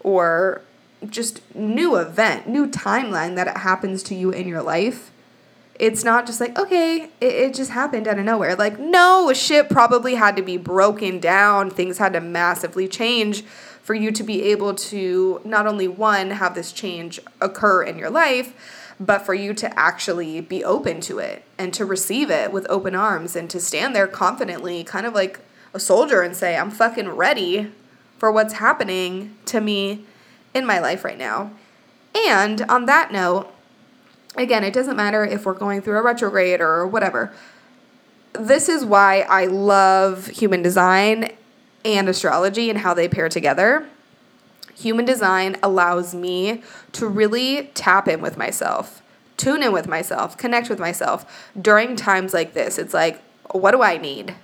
or 0.00 0.62
just 1.08 1.42
new 1.54 1.96
event, 1.96 2.48
new 2.48 2.66
timeline 2.66 3.34
that 3.36 3.46
it 3.46 3.58
happens 3.58 4.02
to 4.04 4.14
you 4.14 4.30
in 4.30 4.46
your 4.46 4.62
life, 4.62 5.10
it's 5.78 6.04
not 6.04 6.26
just 6.26 6.40
like, 6.40 6.58
okay, 6.58 7.04
it, 7.20 7.32
it 7.32 7.54
just 7.54 7.70
happened 7.70 8.06
out 8.06 8.18
of 8.18 8.24
nowhere. 8.24 8.54
Like, 8.54 8.78
no, 8.78 9.32
shit 9.32 9.70
probably 9.70 10.14
had 10.14 10.36
to 10.36 10.42
be 10.42 10.58
broken 10.58 11.18
down. 11.20 11.70
Things 11.70 11.96
had 11.98 12.12
to 12.12 12.20
massively 12.20 12.86
change 12.86 13.42
for 13.42 13.94
you 13.94 14.12
to 14.12 14.22
be 14.22 14.42
able 14.42 14.74
to 14.74 15.40
not 15.44 15.66
only 15.66 15.88
one, 15.88 16.30
have 16.30 16.54
this 16.54 16.70
change 16.70 17.18
occur 17.40 17.82
in 17.82 17.96
your 17.96 18.10
life, 18.10 18.92
but 19.00 19.24
for 19.24 19.32
you 19.32 19.54
to 19.54 19.78
actually 19.78 20.42
be 20.42 20.62
open 20.62 21.00
to 21.00 21.18
it 21.18 21.42
and 21.56 21.72
to 21.72 21.86
receive 21.86 22.30
it 22.30 22.52
with 22.52 22.66
open 22.68 22.94
arms 22.94 23.34
and 23.34 23.48
to 23.48 23.58
stand 23.58 23.96
there 23.96 24.06
confidently, 24.06 24.84
kind 24.84 25.06
of 25.06 25.14
like 25.14 25.40
a 25.72 25.80
soldier 25.80 26.22
and 26.22 26.36
say, 26.36 26.56
I'm 26.56 26.70
fucking 26.70 27.08
ready 27.10 27.72
for 28.18 28.30
what's 28.30 28.54
happening 28.54 29.36
to 29.46 29.60
me 29.60 30.04
in 30.54 30.66
my 30.66 30.78
life 30.78 31.04
right 31.04 31.18
now. 31.18 31.52
And 32.14 32.62
on 32.62 32.86
that 32.86 33.12
note, 33.12 33.52
again, 34.36 34.64
it 34.64 34.74
doesn't 34.74 34.96
matter 34.96 35.24
if 35.24 35.46
we're 35.46 35.54
going 35.54 35.80
through 35.80 35.98
a 35.98 36.02
retrograde 36.02 36.60
or 36.60 36.86
whatever. 36.86 37.32
This 38.32 38.68
is 38.68 38.84
why 38.84 39.20
I 39.22 39.46
love 39.46 40.26
human 40.28 40.62
design 40.62 41.30
and 41.84 42.08
astrology 42.08 42.68
and 42.70 42.78
how 42.78 42.94
they 42.94 43.08
pair 43.08 43.28
together. 43.28 43.88
Human 44.76 45.04
design 45.04 45.56
allows 45.62 46.14
me 46.14 46.62
to 46.92 47.06
really 47.06 47.70
tap 47.74 48.08
in 48.08 48.20
with 48.20 48.36
myself, 48.36 49.02
tune 49.36 49.62
in 49.62 49.72
with 49.72 49.88
myself, 49.88 50.36
connect 50.36 50.70
with 50.70 50.78
myself 50.78 51.50
during 51.60 51.96
times 51.96 52.32
like 52.32 52.54
this. 52.54 52.78
It's 52.78 52.94
like, 52.94 53.20
what 53.52 53.72
do 53.72 53.82
I 53.82 53.98
need? 53.98 54.34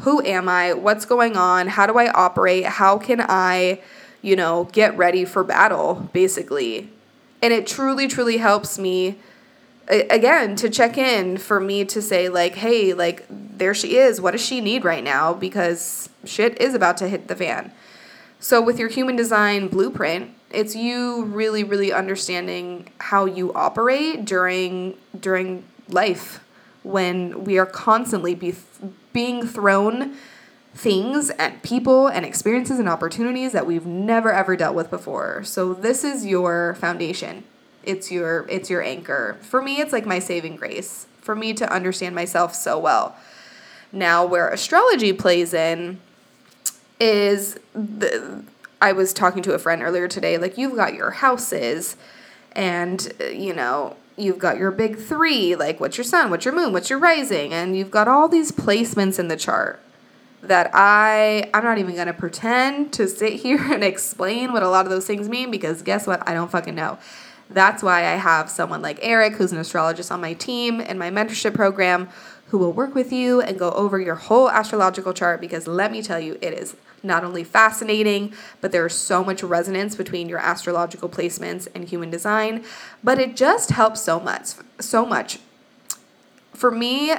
Who 0.00 0.22
am 0.24 0.48
I? 0.48 0.72
What's 0.72 1.04
going 1.04 1.36
on? 1.36 1.68
How 1.68 1.86
do 1.86 1.98
I 1.98 2.10
operate? 2.10 2.64
How 2.64 2.98
can 2.98 3.20
I, 3.20 3.80
you 4.22 4.36
know, 4.36 4.64
get 4.72 4.96
ready 4.96 5.24
for 5.24 5.42
battle, 5.42 6.08
basically? 6.12 6.90
And 7.42 7.52
it 7.52 7.66
truly, 7.66 8.08
truly 8.08 8.36
helps 8.38 8.78
me, 8.78 9.18
again, 9.88 10.56
to 10.56 10.68
check 10.68 10.98
in 10.98 11.38
for 11.38 11.60
me 11.60 11.84
to 11.86 12.02
say, 12.02 12.28
like, 12.28 12.56
hey, 12.56 12.92
like, 12.92 13.24
there 13.30 13.74
she 13.74 13.96
is. 13.96 14.20
What 14.20 14.32
does 14.32 14.44
she 14.44 14.60
need 14.60 14.84
right 14.84 15.04
now? 15.04 15.32
Because 15.32 16.08
shit 16.24 16.60
is 16.60 16.74
about 16.74 16.96
to 16.98 17.08
hit 17.08 17.28
the 17.28 17.36
fan. 17.36 17.72
So, 18.38 18.60
with 18.60 18.78
your 18.78 18.88
human 18.88 19.16
design 19.16 19.68
blueprint, 19.68 20.30
it's 20.50 20.76
you 20.76 21.24
really, 21.24 21.64
really 21.64 21.92
understanding 21.92 22.88
how 22.98 23.24
you 23.24 23.52
operate 23.54 24.24
during 24.24 24.96
during 25.18 25.64
life 25.88 26.45
when 26.86 27.42
we 27.42 27.58
are 27.58 27.66
constantly 27.66 28.32
be 28.32 28.54
being 29.12 29.44
thrown 29.44 30.14
things 30.72 31.30
and 31.30 31.60
people 31.64 32.06
and 32.06 32.24
experiences 32.24 32.78
and 32.78 32.88
opportunities 32.88 33.52
that 33.52 33.66
we've 33.66 33.86
never 33.86 34.32
ever 34.32 34.54
dealt 34.54 34.76
with 34.76 34.88
before. 34.88 35.42
So 35.42 35.74
this 35.74 36.04
is 36.04 36.24
your 36.24 36.76
foundation. 36.76 37.42
It's 37.82 38.12
your 38.12 38.46
it's 38.48 38.70
your 38.70 38.82
anchor. 38.82 39.36
For 39.40 39.60
me 39.60 39.80
it's 39.80 39.92
like 39.92 40.06
my 40.06 40.20
saving 40.20 40.56
grace. 40.56 41.06
For 41.20 41.34
me 41.34 41.54
to 41.54 41.72
understand 41.72 42.14
myself 42.14 42.54
so 42.54 42.78
well. 42.78 43.16
Now 43.90 44.24
where 44.24 44.48
astrology 44.48 45.12
plays 45.12 45.52
in 45.52 45.98
is 47.00 47.58
the 47.72 48.44
I 48.80 48.92
was 48.92 49.12
talking 49.12 49.42
to 49.42 49.54
a 49.54 49.58
friend 49.58 49.82
earlier 49.82 50.06
today 50.06 50.38
like 50.38 50.56
you've 50.56 50.76
got 50.76 50.94
your 50.94 51.10
houses 51.10 51.96
and 52.52 53.12
you 53.32 53.54
know 53.54 53.96
you've 54.16 54.38
got 54.38 54.56
your 54.56 54.70
big 54.70 54.98
three 54.98 55.54
like 55.54 55.78
what's 55.78 55.96
your 55.96 56.04
sun 56.04 56.30
what's 56.30 56.44
your 56.44 56.54
moon 56.54 56.72
what's 56.72 56.90
your 56.90 56.98
rising 56.98 57.52
and 57.52 57.76
you've 57.76 57.90
got 57.90 58.08
all 58.08 58.28
these 58.28 58.50
placements 58.50 59.18
in 59.18 59.28
the 59.28 59.36
chart 59.36 59.80
that 60.42 60.70
i 60.72 61.48
i'm 61.52 61.64
not 61.64 61.78
even 61.78 61.94
going 61.94 62.06
to 62.06 62.12
pretend 62.12 62.92
to 62.92 63.06
sit 63.06 63.32
here 63.40 63.72
and 63.72 63.84
explain 63.84 64.52
what 64.52 64.62
a 64.62 64.68
lot 64.68 64.86
of 64.86 64.90
those 64.90 65.06
things 65.06 65.28
mean 65.28 65.50
because 65.50 65.82
guess 65.82 66.06
what? 66.06 66.26
I 66.26 66.34
don't 66.34 66.50
fucking 66.50 66.74
know. 66.74 66.98
That's 67.48 67.82
why 67.82 68.00
i 68.00 68.16
have 68.16 68.50
someone 68.50 68.82
like 68.82 68.98
eric 69.02 69.34
who's 69.34 69.52
an 69.52 69.58
astrologist 69.58 70.10
on 70.10 70.20
my 70.20 70.32
team 70.32 70.80
in 70.80 70.98
my 70.98 71.10
mentorship 71.10 71.54
program 71.54 72.08
who 72.48 72.58
will 72.58 72.72
work 72.72 72.94
with 72.94 73.12
you 73.12 73.40
and 73.40 73.58
go 73.58 73.70
over 73.70 74.00
your 74.00 74.14
whole 74.14 74.50
astrological 74.50 75.12
chart 75.12 75.40
because 75.40 75.66
let 75.66 75.92
me 75.92 76.02
tell 76.02 76.18
you 76.18 76.38
it 76.40 76.54
is 76.54 76.74
not 77.06 77.24
only 77.24 77.44
fascinating, 77.44 78.34
but 78.60 78.72
there's 78.72 78.94
so 78.94 79.24
much 79.24 79.42
resonance 79.42 79.94
between 79.94 80.28
your 80.28 80.38
astrological 80.38 81.08
placements 81.08 81.68
and 81.74 81.88
human 81.88 82.10
design. 82.10 82.64
But 83.02 83.18
it 83.18 83.36
just 83.36 83.70
helps 83.70 84.02
so 84.02 84.20
much. 84.20 84.50
So 84.80 85.06
much. 85.06 85.38
For 86.52 86.70
me, 86.70 87.14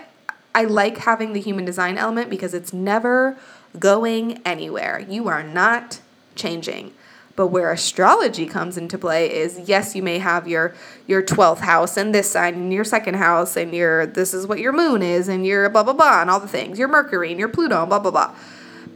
I 0.54 0.64
like 0.64 0.98
having 1.00 1.34
the 1.34 1.40
human 1.40 1.66
design 1.66 1.98
element 1.98 2.30
because 2.30 2.54
it's 2.54 2.74
never 2.74 3.38
going 3.78 4.42
anywhere. 4.44 5.00
You 5.08 5.28
are 5.28 5.44
not 5.44 6.02
changing. 6.36 6.94
But 7.36 7.48
where 7.48 7.72
astrology 7.72 8.48
comes 8.48 8.80
into 8.80 8.98
play 8.98 9.32
is 9.32 9.60
yes, 9.70 9.96
you 9.96 10.02
may 10.02 10.18
have 10.18 10.48
your 10.48 10.74
your 11.06 11.22
12th 11.22 11.60
house 11.60 11.96
and 11.96 12.14
this 12.14 12.32
sign 12.32 12.56
and 12.56 12.74
your 12.74 12.84
second 12.84 13.14
house 13.18 13.56
and 13.56 13.76
your 13.76 14.08
this 14.08 14.34
is 14.34 14.48
what 14.48 14.58
your 14.58 14.74
moon 14.74 15.04
is 15.04 15.28
and 15.28 15.46
your 15.46 15.70
blah 15.70 15.84
blah 15.84 15.94
blah 15.94 16.22
and 16.22 16.32
all 16.32 16.40
the 16.40 16.48
things, 16.48 16.80
your 16.80 16.88
Mercury 16.88 17.30
and 17.30 17.40
your 17.40 17.50
Pluto 17.50 17.82
and 17.82 17.90
blah 17.90 18.00
blah 18.00 18.10
blah. 18.10 18.34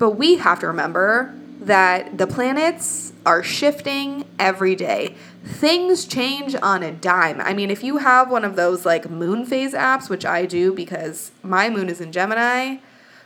But 0.02 0.18
we 0.18 0.38
have 0.38 0.60
to 0.62 0.68
remember 0.68 1.32
that 1.60 2.18
the 2.18 2.26
planets 2.26 3.14
are 3.24 3.44
shifting 3.44 4.26
every 4.40 4.76
day. 4.76 5.14
Things 5.46 6.06
change 6.06 6.56
on 6.56 6.82
a 6.82 6.92
dime. 6.92 7.40
I 7.40 7.54
mean, 7.54 7.70
if 7.70 7.84
you 7.84 7.98
have 7.98 8.32
one 8.32 8.44
of 8.44 8.56
those 8.56 8.84
like 8.84 9.12
moon 9.12 9.46
phase 9.46 9.76
apps, 9.76 10.10
which 10.10 10.26
I 10.26 10.48
do 10.48 10.74
because 10.74 11.32
my 11.44 11.70
moon 11.70 11.88
is 11.88 12.02
in 12.02 12.12
Gemini, 12.12 12.78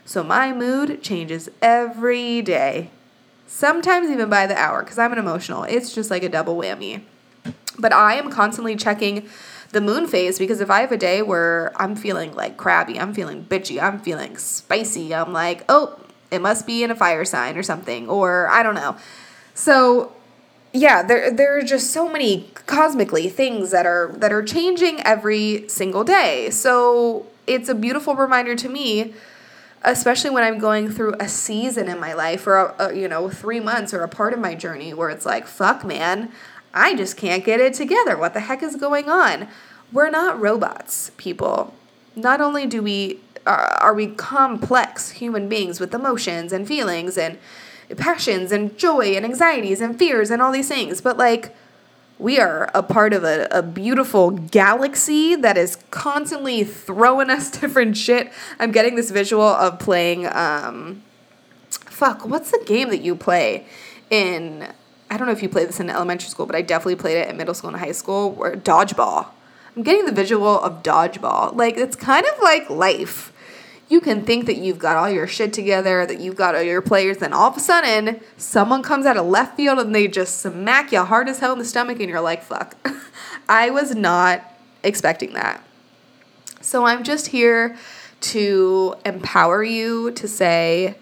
so 0.04 0.22
my 0.22 0.52
mood 0.52 1.02
changes 1.02 1.48
every 1.62 2.42
day. 2.42 2.90
Sometimes 3.46 4.10
even 4.10 4.28
by 4.28 4.46
the 4.46 4.58
hour 4.58 4.82
because 4.82 4.98
I'm 4.98 5.12
an 5.12 5.18
emotional. 5.18 5.64
It's 5.64 5.94
just 5.94 6.10
like 6.10 6.24
a 6.24 6.28
double 6.28 6.56
whammy. 6.56 7.04
But 7.78 7.94
I 7.94 8.16
am 8.16 8.30
constantly 8.30 8.76
checking 8.76 9.26
the 9.70 9.80
moon 9.80 10.06
phase 10.06 10.38
because 10.38 10.60
if 10.60 10.70
I 10.70 10.82
have 10.82 10.92
a 10.92 10.98
day 10.98 11.22
where 11.22 11.72
I'm 11.76 11.96
feeling 11.96 12.34
like 12.34 12.58
crabby, 12.58 13.00
I'm 13.00 13.14
feeling 13.14 13.46
bitchy, 13.46 13.82
I'm 13.82 13.98
feeling 13.98 14.36
spicy, 14.36 15.14
I'm 15.14 15.32
like, 15.32 15.64
oh, 15.70 16.00
it 16.36 16.42
must 16.42 16.66
be 16.66 16.84
in 16.84 16.92
a 16.92 16.94
fire 16.94 17.24
sign 17.24 17.56
or 17.56 17.64
something, 17.64 18.08
or 18.08 18.48
I 18.48 18.62
don't 18.62 18.76
know. 18.76 18.96
So 19.54 20.12
yeah, 20.72 21.02
there 21.02 21.30
there 21.30 21.58
are 21.58 21.62
just 21.62 21.90
so 21.90 22.08
many 22.08 22.50
cosmically 22.66 23.28
things 23.28 23.70
that 23.70 23.86
are 23.86 24.14
that 24.18 24.32
are 24.32 24.42
changing 24.42 25.00
every 25.00 25.68
single 25.68 26.04
day. 26.04 26.50
So 26.50 27.26
it's 27.46 27.68
a 27.68 27.74
beautiful 27.74 28.14
reminder 28.14 28.54
to 28.56 28.68
me, 28.68 29.14
especially 29.82 30.30
when 30.30 30.44
I'm 30.44 30.58
going 30.58 30.90
through 30.90 31.14
a 31.18 31.28
season 31.28 31.88
in 31.88 31.98
my 31.98 32.12
life 32.12 32.46
or 32.46 32.56
a, 32.56 32.74
a, 32.78 32.94
you 32.94 33.08
know 33.08 33.30
three 33.30 33.60
months 33.60 33.94
or 33.94 34.02
a 34.02 34.08
part 34.08 34.32
of 34.32 34.38
my 34.38 34.54
journey 34.54 34.92
where 34.92 35.08
it's 35.08 35.26
like, 35.26 35.46
fuck, 35.46 35.84
man, 35.84 36.30
I 36.74 36.94
just 36.94 37.16
can't 37.16 37.44
get 37.44 37.58
it 37.58 37.74
together. 37.74 38.16
What 38.16 38.34
the 38.34 38.40
heck 38.40 38.62
is 38.62 38.76
going 38.76 39.08
on? 39.08 39.48
We're 39.92 40.10
not 40.10 40.38
robots, 40.38 41.10
people. 41.16 41.74
Not 42.14 42.40
only 42.40 42.66
do 42.66 42.82
we 42.82 43.20
are, 43.46 43.78
are 43.80 43.94
we 43.94 44.08
complex 44.08 45.10
human 45.10 45.48
beings 45.48 45.80
with 45.80 45.94
emotions 45.94 46.52
and 46.52 46.66
feelings 46.66 47.16
and 47.16 47.38
passions 47.96 48.50
and 48.52 48.76
joy 48.76 49.14
and 49.14 49.24
anxieties 49.24 49.80
and 49.80 49.98
fears 49.98 50.30
and 50.30 50.42
all 50.42 50.52
these 50.52 50.68
things. 50.68 51.00
But 51.00 51.16
like, 51.16 51.54
we 52.18 52.38
are 52.38 52.70
a 52.74 52.82
part 52.82 53.12
of 53.12 53.24
a, 53.24 53.46
a 53.50 53.62
beautiful 53.62 54.30
galaxy 54.30 55.36
that 55.36 55.56
is 55.56 55.76
constantly 55.90 56.64
throwing 56.64 57.30
us 57.30 57.50
different 57.60 57.96
shit. 57.96 58.32
I'm 58.58 58.72
getting 58.72 58.96
this 58.96 59.10
visual 59.10 59.42
of 59.42 59.78
playing, 59.78 60.26
um, 60.26 61.02
fuck, 61.70 62.26
what's 62.26 62.50
the 62.50 62.62
game 62.66 62.88
that 62.90 63.02
you 63.02 63.14
play 63.14 63.66
in 64.10 64.72
I 65.08 65.16
don't 65.16 65.26
know 65.26 65.32
if 65.32 65.42
you 65.42 65.48
played 65.48 65.68
this 65.68 65.78
in 65.78 65.88
elementary 65.88 66.28
school, 66.28 66.46
but 66.46 66.56
I 66.56 66.62
definitely 66.62 66.96
played 66.96 67.18
it 67.18 67.28
in 67.28 67.36
middle 67.36 67.54
school 67.54 67.70
and 67.70 67.78
high 67.78 67.92
school, 67.92 68.32
where 68.32 68.56
dodgeball. 68.56 69.28
I'm 69.76 69.82
getting 69.82 70.04
the 70.04 70.12
visual 70.12 70.60
of 70.60 70.82
dodgeball. 70.82 71.54
Like, 71.54 71.76
it's 71.76 71.94
kind 71.94 72.26
of 72.26 72.42
like 72.42 72.68
life. 72.68 73.32
You 73.88 74.00
can 74.00 74.24
think 74.24 74.46
that 74.46 74.56
you've 74.56 74.78
got 74.78 74.96
all 74.96 75.08
your 75.08 75.28
shit 75.28 75.52
together, 75.52 76.04
that 76.06 76.18
you've 76.18 76.34
got 76.34 76.56
all 76.56 76.62
your 76.62 76.82
players, 76.82 77.18
then 77.18 77.32
all 77.32 77.50
of 77.50 77.56
a 77.56 77.60
sudden, 77.60 78.20
someone 78.36 78.82
comes 78.82 79.06
out 79.06 79.16
of 79.16 79.26
left 79.26 79.56
field 79.56 79.78
and 79.78 79.94
they 79.94 80.08
just 80.08 80.40
smack 80.40 80.90
you 80.90 81.04
hard 81.04 81.28
as 81.28 81.38
hell 81.38 81.52
in 81.52 81.58
the 81.58 81.64
stomach, 81.64 82.00
and 82.00 82.08
you're 82.08 82.20
like, 82.20 82.42
fuck. 82.42 82.76
I 83.48 83.70
was 83.70 83.94
not 83.94 84.42
expecting 84.82 85.34
that. 85.34 85.62
So 86.60 86.84
I'm 86.84 87.04
just 87.04 87.28
here 87.28 87.76
to 88.22 88.96
empower 89.04 89.62
you 89.62 90.10
to 90.12 90.26
say, 90.26 90.96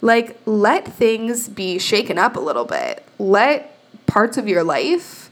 like, 0.00 0.40
let 0.46 0.86
things 0.86 1.48
be 1.48 1.78
shaken 1.78 2.18
up 2.18 2.34
a 2.34 2.40
little 2.40 2.64
bit. 2.64 3.04
Let 3.18 3.76
parts 4.06 4.36
of 4.36 4.48
your 4.48 4.64
life 4.64 5.30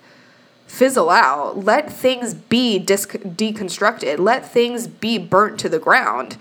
fizzle 0.66 1.10
out. 1.10 1.64
Let 1.64 1.92
things 1.92 2.34
be 2.34 2.78
deconstructed. 2.78 4.18
Let 4.18 4.48
things 4.48 4.86
be 4.86 5.18
burnt 5.18 5.58
to 5.60 5.68
the 5.68 5.78
ground. 5.78 6.36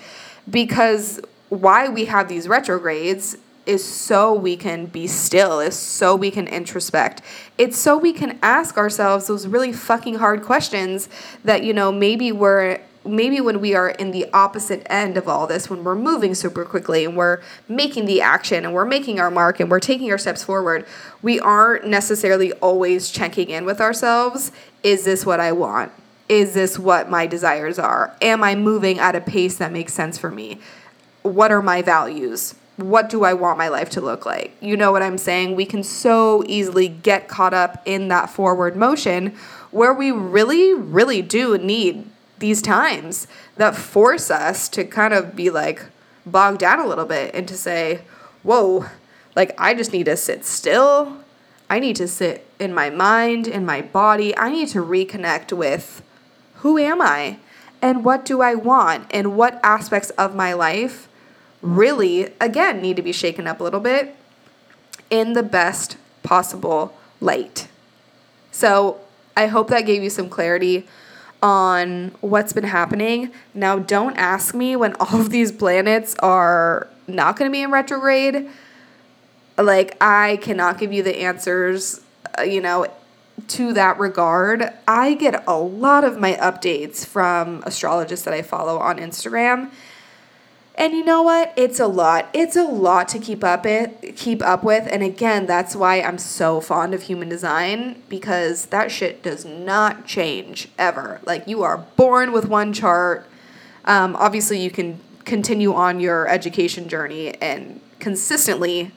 Because 0.50 1.20
why 1.50 1.90
we 1.90 2.06
have 2.06 2.28
these 2.28 2.48
retrogrades 2.48 3.38
is 3.66 3.84
so 3.84 4.34
we 4.34 4.56
can 4.56 4.86
be 4.86 5.08
still, 5.08 5.60
is 5.60 5.76
so 5.76 6.16
we 6.16 6.32
can 6.32 6.48
introspect. 6.48 7.22
It's 7.58 7.78
so 7.78 7.98
we 7.98 8.14
can 8.14 8.40
ask 8.42 8.78
ourselves 8.78 9.28
those 9.28 9.46
really 9.46 9.74
fucking 9.74 10.16
hard 10.16 10.42
questions 10.42 11.10
that, 11.44 11.64
you 11.64 11.74
know, 11.74 11.92
maybe 11.92 12.32
we're 12.32 12.80
maybe 13.08 13.40
when 13.40 13.62
we 13.62 13.74
are 13.74 13.90
in 13.90 14.12
the 14.12 14.26
opposite 14.34 14.86
end 14.90 15.18
of 15.18 15.28
all 15.28 15.48
this, 15.48 15.70
when 15.70 15.84
we're 15.84 15.96
moving 15.96 16.36
super 16.36 16.66
quickly 16.66 17.06
and 17.06 17.16
we're 17.16 17.42
making 17.68 18.06
the 18.06 18.22
action 18.22 18.66
and 18.66 18.74
we're 18.74 18.86
making 18.86 19.20
our 19.20 19.32
mark 19.32 19.60
and 19.60 19.72
we're 19.72 19.80
taking 19.80 20.12
our 20.12 20.18
steps 20.18 20.44
forward, 20.44 20.86
we 21.22 21.40
aren't 21.40 21.88
necessarily 21.88 22.52
always 22.54 23.10
checking 23.10 23.50
in 23.50 23.66
with 23.66 23.80
ourselves. 23.80 24.52
Is 24.84 25.06
this 25.06 25.26
what 25.26 25.40
I 25.40 25.52
want? 25.54 25.92
Is 26.30 26.54
this 26.54 26.78
what 26.78 27.10
my 27.10 27.26
desires 27.26 27.80
are? 27.80 28.16
Am 28.22 28.44
I 28.44 28.56
moving 28.56 29.00
at 29.00 29.16
a 29.16 29.22
pace 29.22 29.58
that 29.58 29.72
makes 29.72 29.94
sense 29.94 30.18
for 30.18 30.30
me? 30.30 30.60
What 31.22 31.52
are 31.52 31.62
my 31.62 31.82
values? 31.82 32.56
What 32.76 33.10
do 33.10 33.24
I 33.24 33.34
want 33.34 33.58
my 33.58 33.70
life 33.70 33.90
to 33.92 34.02
look 34.02 34.26
like? 34.26 34.56
You 34.62 34.78
know 34.78 34.92
what 34.92 35.02
I'm 35.02 35.18
saying? 35.18 35.56
We 35.56 35.66
can 35.66 35.84
so 35.84 36.44
easily 36.48 36.90
get 36.90 37.28
caught 37.28 37.54
up 37.54 37.82
in 37.86 38.10
that 38.10 38.30
forward 38.30 38.76
motion 38.76 39.36
where 39.72 39.94
we 39.94 40.12
really, 40.12 40.74
really 40.74 41.22
do 41.22 41.58
need 41.58 42.06
these 42.40 42.62
times 42.62 43.28
that 43.56 43.76
force 43.76 44.30
us 44.30 44.70
to 44.70 44.84
kind 44.84 45.14
of 45.14 45.36
be 45.36 45.50
like 45.50 45.86
bogged 46.26 46.60
down 46.60 46.80
a 46.80 46.86
little 46.86 47.06
bit 47.06 47.34
and 47.34 47.48
to 47.48 47.56
say, 47.58 48.02
whoa, 48.44 48.86
like 49.36 49.56
I 49.58 49.74
just 49.74 49.94
need 49.94 50.06
to 50.06 50.18
sit 50.18 50.46
still. 50.46 51.18
I 51.70 51.80
need 51.80 51.96
to 51.98 52.08
sit 52.08 52.46
in 52.60 52.74
my 52.74 52.90
mind, 52.90 53.48
in 53.48 53.66
my 53.66 53.82
body. 53.82 54.38
I 54.38 54.50
need 54.50 54.70
to 54.70 54.84
reconnect 54.84 55.52
with 55.52 56.02
who 56.60 56.78
am 56.78 57.02
I 57.02 57.38
and 57.82 58.04
what 58.04 58.26
do 58.26 58.42
I 58.42 58.56
want 58.56 59.08
and 59.12 59.36
what 59.36 59.60
aspects 59.64 60.10
of 60.12 60.36
my 60.36 60.54
life 60.54 61.08
really, 61.62 62.34
again, 62.40 62.82
need 62.82 62.96
to 62.96 63.02
be 63.02 63.12
shaken 63.12 63.48
up 63.48 63.60
a 63.60 63.64
little 63.64 63.80
bit 63.80 64.16
in 65.10 65.34
the 65.34 65.44
best 65.44 65.98
possible 66.24 66.98
light. 67.20 67.68
So 68.52 69.00
I 69.36 69.48
hope 69.48 69.70
that 69.70 69.82
gave 69.82 70.04
you 70.04 70.10
some 70.10 70.30
clarity 70.30 70.88
on 71.42 72.16
what's 72.22 72.54
been 72.54 72.64
happening. 72.64 73.32
Now, 73.54 73.80
don't 73.80 74.18
ask 74.18 74.56
me 74.56 74.76
when 74.76 74.94
all 75.00 75.20
of 75.20 75.30
these 75.30 75.52
planets 75.52 76.16
are 76.20 76.88
not 77.08 77.38
going 77.38 77.50
to 77.50 77.54
be 77.54 77.62
in 77.62 77.72
retrograde. 77.72 78.50
Like, 79.58 79.98
I 80.02 80.38
cannot 80.42 80.78
give 80.78 80.94
you 80.94 81.04
the 81.04 81.18
answers, 81.22 82.02
uh, 82.38 82.44
you 82.44 82.62
know, 82.62 82.88
to 83.48 83.74
that 83.74 84.00
regard. 84.00 84.72
I 84.88 85.14
get 85.14 85.44
a 85.48 85.58
lot 85.58 86.04
of 86.04 86.20
my 86.20 86.34
updates 86.34 87.06
from 87.06 87.64
astrologists 87.66 88.26
that 88.26 88.34
I 88.34 88.42
follow 88.42 88.80
on 88.80 88.98
Instagram 88.98 89.72
and 90.78 90.94
you 90.94 91.04
know 91.04 91.24
what? 91.24 91.54
It's 91.56 91.80
a 91.80 91.88
lot. 91.88 92.30
It's 92.34 92.56
a 92.56 92.64
lot 92.64 93.08
to 93.10 93.20
keep 93.20 93.44
up 93.44 93.66
it 93.66 94.16
keep 94.16 94.44
up 94.44 94.64
with. 94.64 94.88
And 94.90 95.02
again, 95.02 95.48
that's 95.48 95.76
why 95.76 96.02
I'm 96.02 96.20
so 96.20 96.62
fond 96.62 96.94
of 96.94 97.04
human 97.04 97.30
design 97.30 98.04
because 98.08 98.68
that 98.68 98.92
shit 98.92 99.24
does 99.24 99.44
not 99.44 100.06
change 100.06 100.70
ever. 100.78 101.20
Like 101.26 101.48
you 101.48 101.64
are 101.64 101.80
born 101.80 102.32
with 102.32 102.48
one 102.48 102.74
chart. 102.74 103.28
Um, 103.86 104.16
obviously, 104.18 104.62
you 104.62 104.70
can 104.70 105.00
continue 105.26 105.74
on 105.74 106.00
your 106.00 106.28
education 106.28 106.88
journey 106.88 107.34
and 107.42 107.82
consistently 108.00 108.92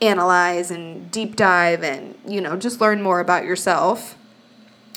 analyze 0.00 0.70
and 0.70 1.10
deep 1.10 1.34
dive 1.34 1.82
and 1.82 2.14
you 2.26 2.40
know 2.40 2.56
just 2.56 2.80
learn 2.80 3.02
more 3.02 3.20
about 3.20 3.44
yourself. 3.44 4.16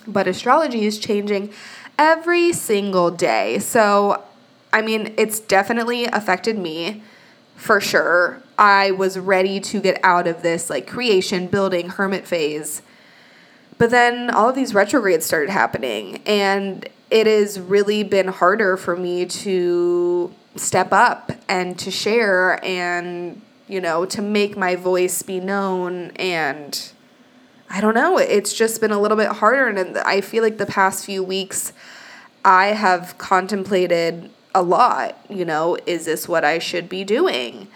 But 0.07 0.27
astrology 0.27 0.85
is 0.85 0.99
changing 0.99 1.51
every 1.97 2.53
single 2.53 3.11
day. 3.11 3.59
So 3.59 4.23
I 4.73 4.81
mean, 4.81 5.13
it's 5.17 5.39
definitely 5.39 6.05
affected 6.05 6.57
me 6.57 7.03
for 7.55 7.81
sure. 7.81 8.41
I 8.57 8.91
was 8.91 9.19
ready 9.19 9.59
to 9.59 9.81
get 9.81 9.99
out 10.03 10.27
of 10.27 10.41
this 10.41 10.69
like 10.69 10.87
creation, 10.87 11.47
building, 11.47 11.89
hermit 11.89 12.25
phase. 12.25 12.81
But 13.77 13.89
then 13.89 14.29
all 14.29 14.49
of 14.49 14.55
these 14.55 14.73
retrogrades 14.73 15.25
started 15.25 15.49
happening, 15.49 16.21
and 16.25 16.87
it 17.09 17.25
has 17.25 17.59
really 17.59 18.03
been 18.03 18.27
harder 18.27 18.77
for 18.77 18.95
me 18.95 19.25
to 19.25 20.33
step 20.55 20.93
up 20.93 21.31
and 21.49 21.77
to 21.79 21.89
share 21.89 22.63
and, 22.63 23.41
you 23.71 23.79
know, 23.79 24.03
to 24.03 24.21
make 24.21 24.57
my 24.57 24.75
voice 24.75 25.21
be 25.21 25.39
known. 25.39 26.11
And 26.17 26.91
I 27.69 27.79
don't 27.79 27.95
know, 27.95 28.17
it's 28.17 28.53
just 28.53 28.81
been 28.81 28.91
a 28.91 28.99
little 28.99 29.15
bit 29.15 29.29
harder. 29.29 29.67
And 29.67 29.97
I 29.99 30.19
feel 30.19 30.43
like 30.43 30.57
the 30.57 30.65
past 30.65 31.05
few 31.05 31.23
weeks, 31.23 31.71
I 32.43 32.67
have 32.67 33.17
contemplated 33.17 34.29
a 34.53 34.61
lot. 34.61 35.17
You 35.29 35.45
know, 35.45 35.77
is 35.85 36.03
this 36.03 36.27
what 36.27 36.43
I 36.43 36.59
should 36.59 36.89
be 36.89 37.05
doing? 37.05 37.69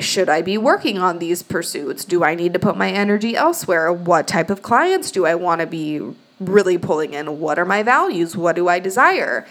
Should 0.00 0.28
I 0.28 0.42
be 0.42 0.58
working 0.58 0.98
on 0.98 1.20
these 1.20 1.44
pursuits? 1.44 2.04
Do 2.04 2.24
I 2.24 2.34
need 2.34 2.52
to 2.54 2.58
put 2.58 2.76
my 2.76 2.90
energy 2.90 3.36
elsewhere? 3.36 3.92
What 3.92 4.26
type 4.26 4.50
of 4.50 4.62
clients 4.62 5.12
do 5.12 5.26
I 5.26 5.36
want 5.36 5.60
to 5.60 5.66
be 5.68 6.00
really 6.40 6.76
pulling 6.76 7.14
in? 7.14 7.38
What 7.38 7.60
are 7.60 7.64
my 7.64 7.84
values? 7.84 8.36
What 8.36 8.56
do 8.56 8.66
I 8.66 8.80
desire? 8.80 9.46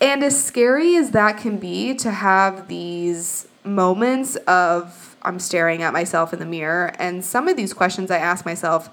And 0.00 0.22
as 0.22 0.42
scary 0.42 0.94
as 0.94 1.10
that 1.10 1.38
can 1.38 1.56
be 1.56 1.94
to 1.96 2.12
have 2.12 2.68
these 2.68 3.48
moments 3.64 4.36
of 4.36 5.16
I'm 5.22 5.38
staring 5.38 5.82
at 5.82 5.92
myself 5.92 6.32
in 6.32 6.38
the 6.38 6.46
mirror, 6.46 6.94
and 6.98 7.24
some 7.24 7.48
of 7.48 7.56
these 7.56 7.74
questions 7.74 8.10
I 8.10 8.18
ask 8.18 8.44
myself, 8.44 8.88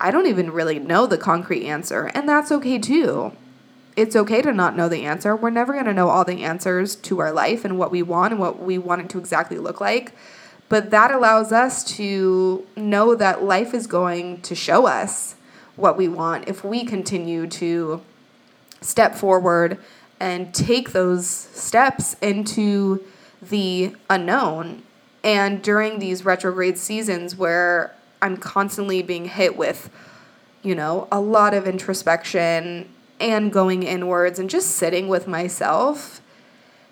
I 0.00 0.10
don't 0.10 0.26
even 0.26 0.50
really 0.50 0.78
know 0.78 1.06
the 1.06 1.18
concrete 1.18 1.66
answer, 1.66 2.10
and 2.14 2.28
that's 2.28 2.50
okay 2.52 2.78
too 2.78 3.32
it's 3.98 4.14
okay 4.14 4.40
to 4.40 4.52
not 4.52 4.76
know 4.76 4.88
the 4.88 5.04
answer. 5.04 5.34
We're 5.34 5.50
never 5.50 5.72
going 5.72 5.86
to 5.86 5.92
know 5.92 6.08
all 6.08 6.24
the 6.24 6.44
answers 6.44 6.94
to 6.94 7.18
our 7.18 7.32
life 7.32 7.64
and 7.64 7.76
what 7.76 7.90
we 7.90 8.00
want 8.00 8.32
and 8.32 8.40
what 8.40 8.62
we 8.62 8.78
want 8.78 9.00
it 9.00 9.10
to 9.10 9.18
exactly 9.18 9.58
look 9.58 9.80
like. 9.80 10.12
But 10.68 10.90
that 10.90 11.10
allows 11.10 11.50
us 11.50 11.82
to 11.96 12.64
know 12.76 13.16
that 13.16 13.42
life 13.42 13.74
is 13.74 13.88
going 13.88 14.40
to 14.42 14.54
show 14.54 14.86
us 14.86 15.34
what 15.74 15.96
we 15.96 16.06
want 16.06 16.46
if 16.46 16.62
we 16.62 16.84
continue 16.84 17.48
to 17.48 18.00
step 18.80 19.16
forward 19.16 19.78
and 20.20 20.54
take 20.54 20.92
those 20.92 21.28
steps 21.28 22.14
into 22.22 23.04
the 23.40 23.94
unknown. 24.08 24.82
And 25.24 25.62
during 25.62 25.98
these 25.98 26.24
retrograde 26.24 26.78
seasons 26.78 27.36
where 27.36 27.94
I'm 28.22 28.36
constantly 28.36 29.02
being 29.02 29.26
hit 29.26 29.56
with, 29.56 29.90
you 30.62 30.74
know, 30.74 31.08
a 31.10 31.20
lot 31.20 31.54
of 31.54 31.66
introspection 31.66 32.88
and 33.20 33.52
going 33.52 33.82
inwards 33.82 34.38
and 34.38 34.48
just 34.48 34.70
sitting 34.70 35.08
with 35.08 35.26
myself, 35.26 36.20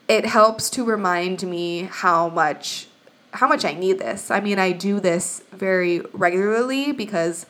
it 0.09 0.27
helps 0.27 0.71
to 0.71 0.85
remind 0.85 1.43
me 1.43 1.89
how 1.91 2.29
much 2.29 2.89
how 3.33 3.47
much 3.47 3.67
I 3.67 3.75
need 3.75 3.99
this. 3.99 4.31
I 4.31 4.41
mean, 4.41 4.59
I 4.59 4.73
do 4.73 4.99
this 4.99 5.43
very 5.53 6.01
regularly 6.15 6.93
because 6.93 7.45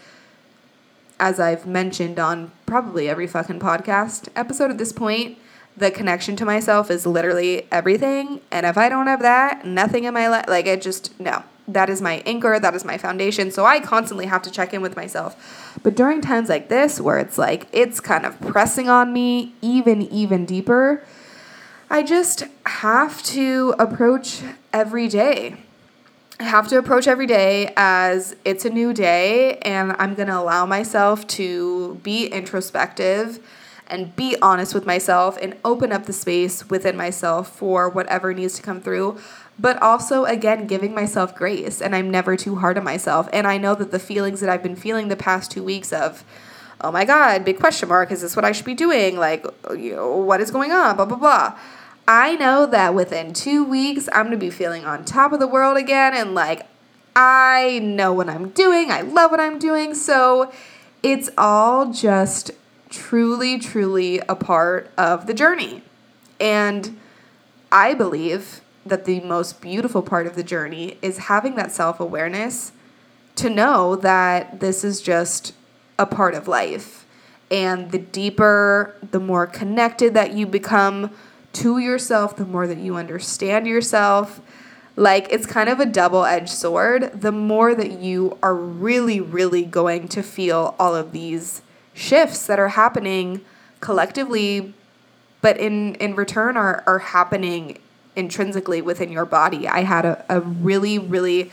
as 1.21 1.39
I've 1.39 1.65
mentioned 1.65 2.19
on 2.19 2.51
probably 2.67 3.09
every 3.09 3.27
fucking 3.27 3.61
podcast 3.61 4.29
episode 4.35 4.71
at 4.71 4.79
this 4.79 4.93
point, 4.93 5.39
the 5.77 5.91
connection 5.91 6.37
to 6.37 6.45
myself 6.45 6.91
is 6.91 7.07
literally 7.07 7.67
everything. 7.71 8.41
And 8.51 8.65
if 8.65 8.79
I 8.79 8.89
don't 8.89 9.07
have 9.07 9.23
that, 9.23 9.67
nothing 9.67 10.05
in 10.05 10.15
my 10.15 10.29
life, 10.29 10.47
like 10.49 10.67
it 10.67 10.83
just, 10.83 11.19
no 11.21 11.45
that 11.69 11.91
is 11.91 12.01
my 12.01 12.23
anchor, 12.27 12.59
that 12.59 12.75
is 12.75 12.85
my 12.85 12.99
foundation. 12.99 13.51
So 13.51 13.65
I 13.65 13.81
constantly 13.81 14.27
have 14.27 14.43
to 14.43 14.51
check 14.51 14.73
in 14.73 14.83
with 14.83 14.97
myself. 14.97 15.79
But 15.83 15.95
during 15.95 16.21
times 16.21 16.49
like 16.49 16.69
this, 16.69 17.01
where 17.01 17.19
it's 17.19 17.39
like 17.39 17.67
it's 17.73 18.01
kind 18.01 18.25
of 18.25 18.41
pressing 18.41 18.89
on 18.89 19.13
me 19.13 19.55
even, 19.63 20.03
even 20.03 20.47
deeper, 20.47 21.05
I 21.91 22.03
just 22.03 22.45
have 22.67 23.23
to 23.25 23.75
approach 23.79 24.43
every 24.73 25.09
day. 25.09 25.57
I 26.39 26.45
have 26.45 26.69
to 26.69 26.79
approach 26.79 27.07
every 27.07 27.27
day 27.27 27.73
as 27.77 28.37
it's 28.45 28.65
a 28.65 28.71
new 28.71 28.93
day, 28.93 29.57
and 29.59 29.93
I'm 29.99 30.15
going 30.15 30.29
to 30.29 30.37
allow 30.37 30.67
myself 30.67 31.27
to 31.29 31.95
be 32.03 32.27
introspective 32.27 33.41
and 33.89 34.15
be 34.17 34.37
honest 34.43 34.75
with 34.75 34.87
myself 34.87 35.39
and 35.41 35.57
open 35.65 35.93
up 35.93 36.07
the 36.07 36.13
space 36.13 36.69
within 36.69 36.97
myself 36.97 37.49
for 37.57 37.89
whatever 37.89 38.35
needs 38.35 38.55
to 38.55 38.63
come 38.63 38.81
through. 38.81 39.19
But 39.59 39.81
also, 39.81 40.25
again, 40.25 40.67
giving 40.67 40.95
myself 40.95 41.35
grace, 41.35 41.81
and 41.81 41.95
I'm 41.95 42.11
never 42.11 42.37
too 42.37 42.57
hard 42.57 42.77
on 42.77 42.85
myself. 42.85 43.29
And 43.33 43.47
I 43.47 43.57
know 43.57 43.75
that 43.75 43.91
the 43.91 43.99
feelings 43.99 44.41
that 44.41 44.51
I've 44.51 44.63
been 44.63 44.77
feeling 44.77 45.09
the 45.09 45.17
past 45.17 45.51
two 45.51 45.63
weeks 45.63 45.93
of, 45.93 46.25
oh 46.83 46.93
my 46.93 47.05
God, 47.05 47.45
big 47.45 47.59
question 47.59 47.89
mark, 47.89 48.13
is 48.13 48.21
this 48.21 48.37
what 48.37 48.45
I 48.45 48.53
should 48.53 48.67
be 48.67 48.75
doing? 48.75 49.17
Like, 49.17 49.47
you 49.71 49.97
know, 49.97 50.17
what 50.17 50.41
is 50.41 50.51
going 50.51 50.73
on? 50.73 50.97
Blah, 50.97 51.07
blah, 51.07 51.17
blah. 51.17 51.59
I 52.07 52.37
know 52.37 52.67
that 52.67 52.95
within 52.95 53.33
two 53.33 53.65
weeks, 53.65 54.09
I'm 54.13 54.27
gonna 54.27 54.37
be 54.37 54.51
feeling 54.51 54.85
on 54.85 55.05
top 55.05 55.33
of 55.33 55.41
the 55.41 55.49
world 55.49 55.77
again, 55.77 56.15
and 56.15 56.35
like, 56.35 56.67
I 57.17 57.81
know 57.83 58.13
what 58.13 58.29
I'm 58.29 58.51
doing, 58.51 58.91
I 58.91 59.01
love 59.01 59.31
what 59.31 59.41
I'm 59.41 59.59
doing. 59.59 59.95
So 59.95 60.53
it's 61.03 61.31
all 61.39 61.91
just 61.93 62.51
truly, 62.97 63.59
truly 63.59 64.19
a 64.29 64.35
part 64.35 64.91
of 64.97 65.27
the 65.27 65.35
journey. 65.35 65.83
And 66.41 66.99
I 67.71 67.95
believe 67.95 68.61
that 68.85 69.05
the 69.05 69.21
most 69.21 69.61
beautiful 69.61 70.03
part 70.03 70.27
of 70.27 70.35
the 70.37 70.43
journey 70.43 70.97
is 71.03 71.19
having 71.19 71.57
that 71.57 71.73
self 71.73 72.01
awareness 72.01 72.73
to 73.37 73.51
know 73.51 73.97
that 73.97 74.61
this 74.61 74.83
is 74.83 75.03
just 75.03 75.55
a 75.99 76.07
part 76.07 76.35
of 76.35 76.49
life. 76.49 77.05
And 77.51 77.91
the 77.91 77.99
deeper, 77.99 78.97
the 79.11 79.21
more 79.21 79.47
connected 79.47 80.15
that 80.15 80.33
you 80.33 80.47
become 80.47 81.11
to 81.55 81.79
yourself, 81.79 82.37
the 82.37 82.45
more 82.45 82.67
that 82.67 82.79
you 82.79 82.97
understand 82.97 83.67
yourself. 83.67 84.41
Like 84.97 85.29
it's 85.31 85.47
kind 85.47 85.69
of 85.69 85.79
a 85.79 85.87
double 85.87 86.25
edged 86.25 86.49
sword. 86.49 87.21
The 87.21 87.33
more 87.33 87.75
that 87.75 87.93
you 87.93 88.39
are 88.43 88.55
really, 88.55 89.21
really 89.21 89.65
going 89.65 90.09
to 90.09 90.23
feel 90.23 90.75
all 90.79 90.95
of 90.95 91.13
these 91.13 91.63
shifts 91.97 92.47
that 92.47 92.59
are 92.59 92.69
happening 92.69 93.41
collectively, 93.81 94.75
but 95.41 95.57
in, 95.57 95.95
in 95.97 96.15
return 96.15 96.57
are, 96.57 96.85
are 96.87 96.99
happening 96.99 97.79
intrinsically 98.15 98.81
within 98.83 99.11
your 99.11 99.25
body. 99.25 99.67
I 99.67 99.81
had 99.81 100.05
a, 100.05 100.25
a 100.29 100.41
really, 100.41 100.99
really 100.99 101.51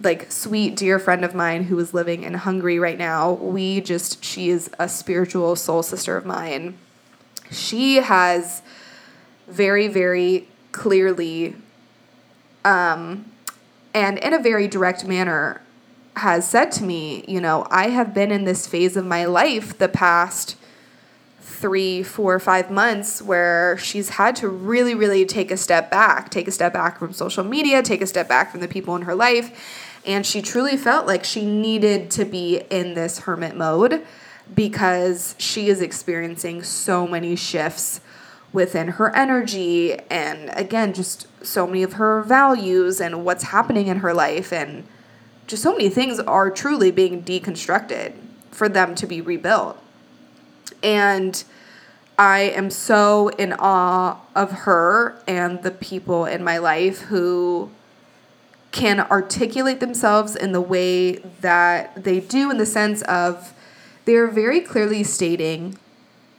like 0.00 0.30
sweet 0.30 0.76
dear 0.76 0.98
friend 0.98 1.24
of 1.24 1.34
mine 1.34 1.64
who 1.64 1.78
is 1.78 1.92
living 1.92 2.22
in 2.22 2.34
Hungary 2.34 2.78
right 2.78 2.98
now. 2.98 3.32
We 3.32 3.80
just 3.80 4.24
she 4.24 4.48
is 4.48 4.70
a 4.78 4.88
spiritual 4.88 5.54
soul 5.56 5.82
sister 5.82 6.16
of 6.16 6.24
mine. 6.24 6.78
She 7.50 7.96
has 7.96 8.62
very, 9.46 9.88
very 9.88 10.48
clearly 10.72 11.56
um, 12.64 13.30
and 13.92 14.18
in 14.18 14.32
a 14.32 14.38
very 14.38 14.66
direct 14.66 15.04
manner 15.04 15.60
has 16.16 16.48
said 16.48 16.70
to 16.72 16.84
me, 16.84 17.24
you 17.26 17.40
know, 17.40 17.66
I 17.70 17.88
have 17.88 18.14
been 18.14 18.30
in 18.30 18.44
this 18.44 18.66
phase 18.66 18.96
of 18.96 19.04
my 19.04 19.24
life 19.24 19.78
the 19.78 19.88
past 19.88 20.56
three, 21.40 22.02
four, 22.02 22.38
five 22.38 22.70
months 22.70 23.22
where 23.22 23.76
she's 23.78 24.10
had 24.10 24.36
to 24.36 24.48
really, 24.48 24.94
really 24.94 25.24
take 25.24 25.50
a 25.50 25.56
step 25.56 25.90
back, 25.90 26.30
take 26.30 26.46
a 26.46 26.50
step 26.50 26.72
back 26.72 26.98
from 26.98 27.12
social 27.12 27.44
media, 27.44 27.82
take 27.82 28.02
a 28.02 28.06
step 28.06 28.28
back 28.28 28.50
from 28.50 28.60
the 28.60 28.68
people 28.68 28.94
in 28.96 29.02
her 29.02 29.14
life. 29.14 29.98
And 30.06 30.26
she 30.26 30.42
truly 30.42 30.76
felt 30.76 31.06
like 31.06 31.24
she 31.24 31.44
needed 31.46 32.10
to 32.12 32.24
be 32.24 32.62
in 32.70 32.94
this 32.94 33.20
hermit 33.20 33.56
mode 33.56 34.06
because 34.54 35.34
she 35.38 35.68
is 35.68 35.80
experiencing 35.80 36.62
so 36.62 37.06
many 37.06 37.34
shifts 37.34 38.00
within 38.52 38.88
her 38.88 39.14
energy 39.16 39.94
and 40.10 40.50
again 40.50 40.92
just 40.92 41.26
so 41.44 41.66
many 41.66 41.82
of 41.82 41.94
her 41.94 42.22
values 42.22 43.00
and 43.00 43.24
what's 43.24 43.44
happening 43.44 43.88
in 43.88 43.98
her 43.98 44.14
life 44.14 44.52
and 44.52 44.86
just 45.46 45.62
so 45.62 45.72
many 45.72 45.88
things 45.88 46.18
are 46.20 46.50
truly 46.50 46.90
being 46.90 47.22
deconstructed 47.22 48.14
for 48.50 48.68
them 48.68 48.94
to 48.94 49.06
be 49.06 49.20
rebuilt 49.20 49.78
and 50.82 51.44
i 52.18 52.40
am 52.40 52.70
so 52.70 53.28
in 53.30 53.52
awe 53.58 54.20
of 54.34 54.50
her 54.50 55.20
and 55.26 55.62
the 55.62 55.70
people 55.70 56.24
in 56.24 56.42
my 56.42 56.58
life 56.58 57.02
who 57.02 57.70
can 58.74 58.98
articulate 58.98 59.78
themselves 59.78 60.34
in 60.34 60.50
the 60.50 60.60
way 60.60 61.16
that 61.40 62.02
they 62.02 62.18
do 62.18 62.50
in 62.50 62.58
the 62.58 62.66
sense 62.66 63.02
of 63.02 63.52
they're 64.04 64.26
very 64.26 64.60
clearly 64.60 65.04
stating 65.04 65.78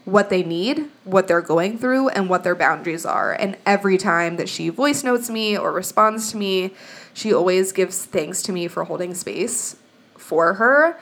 what 0.03 0.29
they 0.29 0.43
need, 0.43 0.89
what 1.03 1.27
they're 1.27 1.41
going 1.41 1.77
through, 1.77 2.09
and 2.09 2.29
what 2.29 2.43
their 2.43 2.53
boundaries 2.53 3.05
are. 3.05 3.33
And 3.33 3.57
every 3.65 3.97
time 3.97 4.35
that 4.35 4.47
she 4.47 4.69
voice 4.69 5.03
notes 5.03 5.29
me 5.29 5.57
or 5.57 5.71
responds 5.71 6.31
to 6.31 6.37
me, 6.37 6.73
she 7.15 7.34
always 7.34 7.71
gives 7.71 8.06
thanks 8.06 8.43
to 8.43 8.51
me 8.51 8.67
for 8.67 8.84
holding 8.84 9.15
space 9.15 9.78
for 10.15 10.56
her. 10.56 10.99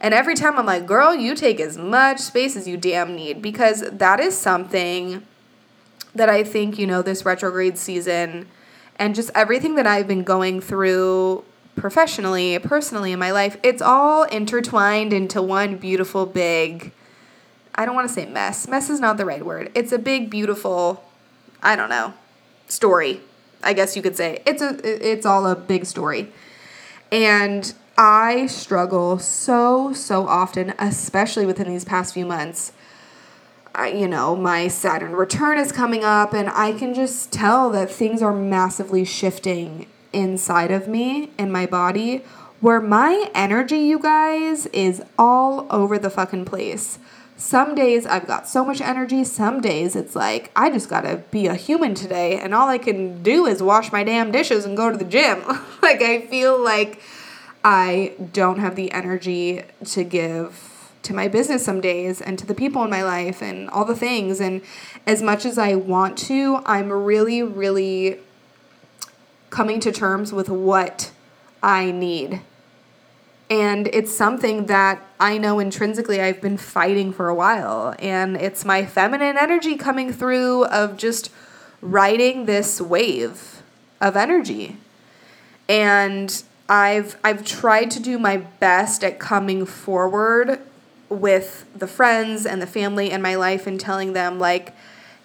And 0.00 0.14
every 0.14 0.34
time 0.34 0.58
I'm 0.58 0.64
like, 0.64 0.86
girl, 0.86 1.14
you 1.14 1.34
take 1.34 1.60
as 1.60 1.76
much 1.76 2.20
space 2.20 2.56
as 2.56 2.66
you 2.66 2.78
damn 2.78 3.14
need 3.14 3.42
because 3.42 3.82
that 3.82 4.20
is 4.20 4.38
something 4.38 5.22
that 6.14 6.30
I 6.30 6.44
think, 6.44 6.78
you 6.78 6.86
know, 6.86 7.02
this 7.02 7.26
retrograde 7.26 7.76
season 7.76 8.46
and 8.98 9.14
just 9.14 9.30
everything 9.34 9.74
that 9.74 9.86
I've 9.86 10.06
been 10.06 10.22
going 10.22 10.60
through 10.60 11.44
professionally, 11.74 12.58
personally 12.60 13.12
in 13.12 13.18
my 13.18 13.32
life, 13.32 13.58
it's 13.62 13.82
all 13.82 14.22
intertwined 14.22 15.12
into 15.12 15.42
one 15.42 15.76
beautiful 15.76 16.24
big 16.24 16.92
I 17.78 17.84
don't 17.84 17.94
want 17.94 18.08
to 18.08 18.14
say 18.14 18.24
mess. 18.24 18.66
Mess 18.66 18.88
is 18.88 19.00
not 19.00 19.18
the 19.18 19.26
right 19.26 19.44
word. 19.44 19.70
It's 19.74 19.92
a 19.92 19.98
big, 19.98 20.30
beautiful, 20.30 21.04
I 21.62 21.76
don't 21.76 21.90
know, 21.90 22.14
story. 22.68 23.20
I 23.66 23.72
guess 23.72 23.96
you 23.96 24.02
could 24.02 24.16
say 24.16 24.40
it's 24.46 24.62
a 24.62 24.78
it's 24.84 25.26
all 25.26 25.46
a 25.46 25.56
big 25.56 25.84
story. 25.84 26.32
And 27.10 27.74
I 27.98 28.46
struggle 28.46 29.18
so 29.18 29.92
so 29.92 30.26
often, 30.28 30.72
especially 30.78 31.46
within 31.46 31.68
these 31.68 31.84
past 31.84 32.14
few 32.14 32.26
months. 32.26 32.72
I, 33.74 33.88
you 33.88 34.08
know, 34.08 34.34
my 34.34 34.68
Saturn 34.68 35.14
return 35.14 35.58
is 35.58 35.70
coming 35.70 36.02
up, 36.02 36.32
and 36.32 36.48
I 36.48 36.72
can 36.72 36.94
just 36.94 37.30
tell 37.30 37.68
that 37.70 37.90
things 37.90 38.22
are 38.22 38.32
massively 38.32 39.04
shifting 39.04 39.86
inside 40.14 40.70
of 40.70 40.88
me 40.88 41.30
in 41.38 41.52
my 41.52 41.66
body, 41.66 42.24
where 42.60 42.80
my 42.80 43.30
energy, 43.34 43.80
you 43.80 43.98
guys, 43.98 44.64
is 44.66 45.02
all 45.18 45.66
over 45.70 45.98
the 45.98 46.08
fucking 46.08 46.46
place. 46.46 46.98
Some 47.38 47.74
days 47.74 48.06
I've 48.06 48.26
got 48.26 48.48
so 48.48 48.64
much 48.64 48.80
energy, 48.80 49.22
some 49.22 49.60
days 49.60 49.94
it's 49.94 50.16
like 50.16 50.50
I 50.56 50.70
just 50.70 50.88
gotta 50.88 51.22
be 51.30 51.46
a 51.46 51.54
human 51.54 51.94
today 51.94 52.38
and 52.38 52.54
all 52.54 52.68
I 52.68 52.78
can 52.78 53.22
do 53.22 53.46
is 53.46 53.62
wash 53.62 53.92
my 53.92 54.04
damn 54.04 54.32
dishes 54.32 54.64
and 54.64 54.76
go 54.76 54.90
to 54.90 54.96
the 54.96 55.04
gym. 55.04 55.42
like 55.82 56.00
I 56.00 56.22
feel 56.22 56.58
like 56.62 57.02
I 57.62 58.14
don't 58.32 58.58
have 58.58 58.74
the 58.74 58.90
energy 58.90 59.62
to 59.84 60.02
give 60.02 60.92
to 61.02 61.14
my 61.14 61.28
business 61.28 61.64
some 61.64 61.80
days 61.80 62.20
and 62.20 62.38
to 62.38 62.46
the 62.46 62.54
people 62.54 62.82
in 62.84 62.90
my 62.90 63.04
life 63.04 63.42
and 63.42 63.68
all 63.70 63.84
the 63.84 63.94
things. 63.94 64.40
And 64.40 64.62
as 65.06 65.20
much 65.20 65.44
as 65.44 65.58
I 65.58 65.74
want 65.74 66.16
to, 66.18 66.62
I'm 66.64 66.90
really, 66.90 67.42
really 67.42 68.18
coming 69.50 69.78
to 69.80 69.92
terms 69.92 70.32
with 70.32 70.48
what 70.48 71.12
I 71.62 71.90
need 71.90 72.40
and 73.48 73.88
it's 73.88 74.12
something 74.12 74.66
that 74.66 75.06
I 75.20 75.38
know 75.38 75.58
intrinsically 75.60 76.20
I've 76.20 76.40
been 76.40 76.56
fighting 76.56 77.12
for 77.12 77.28
a 77.28 77.34
while. 77.34 77.94
And 77.98 78.36
it's 78.36 78.64
my 78.64 78.84
feminine 78.84 79.36
energy 79.38 79.76
coming 79.76 80.12
through 80.12 80.64
of 80.66 80.96
just 80.96 81.30
riding 81.80 82.46
this 82.46 82.80
wave 82.80 83.62
of 84.00 84.16
energy. 84.16 84.78
And 85.68 86.42
I've 86.68 87.16
I've 87.22 87.44
tried 87.44 87.92
to 87.92 88.00
do 88.00 88.18
my 88.18 88.38
best 88.38 89.04
at 89.04 89.20
coming 89.20 89.64
forward 89.64 90.60
with 91.08 91.66
the 91.76 91.86
friends 91.86 92.44
and 92.44 92.60
the 92.60 92.66
family 92.66 93.12
and 93.12 93.22
my 93.22 93.36
life 93.36 93.68
and 93.68 93.78
telling 93.78 94.12
them 94.12 94.40
like, 94.40 94.74